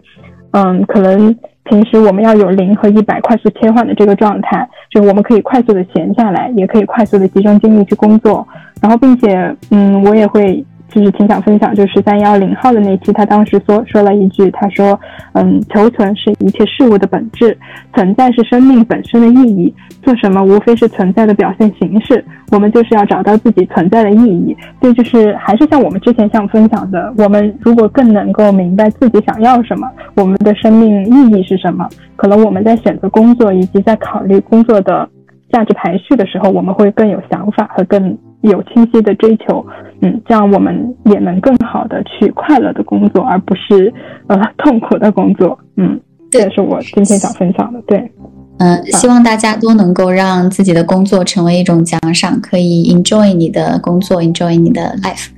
[0.50, 8.46] 嗯，可能平时我们要有零和一百快速切换的这个状态，就是我们可以快速的闲下来，也可以快速的集中精力去工作，
[8.82, 10.62] 然后并且，嗯，我也会。
[10.98, 14.98] 就是挺想分享，就是三幺零号的那期，他当时说说了一句，他说，
[15.34, 17.56] 嗯，求存是一切事物的本质，
[17.94, 19.72] 存在是生命本身的意义，
[20.02, 24.56] 做什么无非是存在的表现形式，我们就是要找到自己存在的意义。
[24.80, 35.08] 所以就是还是像我们之前想分享的，我们如果更能够明白自己想要什么，我们的生命意义是什么，可能我们在选择工作以及在考虑工作的
[35.52, 38.18] 价值排序的时候，我们会更有想法和更。
[38.42, 39.64] 有清晰的追求，
[40.00, 43.92] 嗯，这样我们也能更好的去快乐的工作，而不是
[44.28, 48.10] 呃痛苦的工作，嗯，这也是我今天想分享的，对，
[48.58, 55.28] 嗯，希望大家都能够让自己的工作成为一种奖赏，可以 enjoy 你的工作，enjoy 你的 life。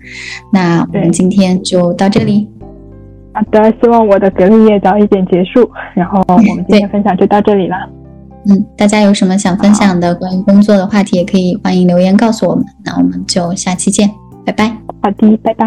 [0.52, 2.46] 那我们今天就到这里，
[3.32, 7.76] 好的，希望我的隔离夜早一点结束，然后我们今天分享就到这里了。
[8.46, 12.64] 嗯，大家有什么想分享的关于工作的话题，也可以欢迎留言告诉我们。
[12.84, 14.10] 那我们就下期见，
[14.44, 14.68] 拜拜。
[15.02, 15.66] 好的，拜拜。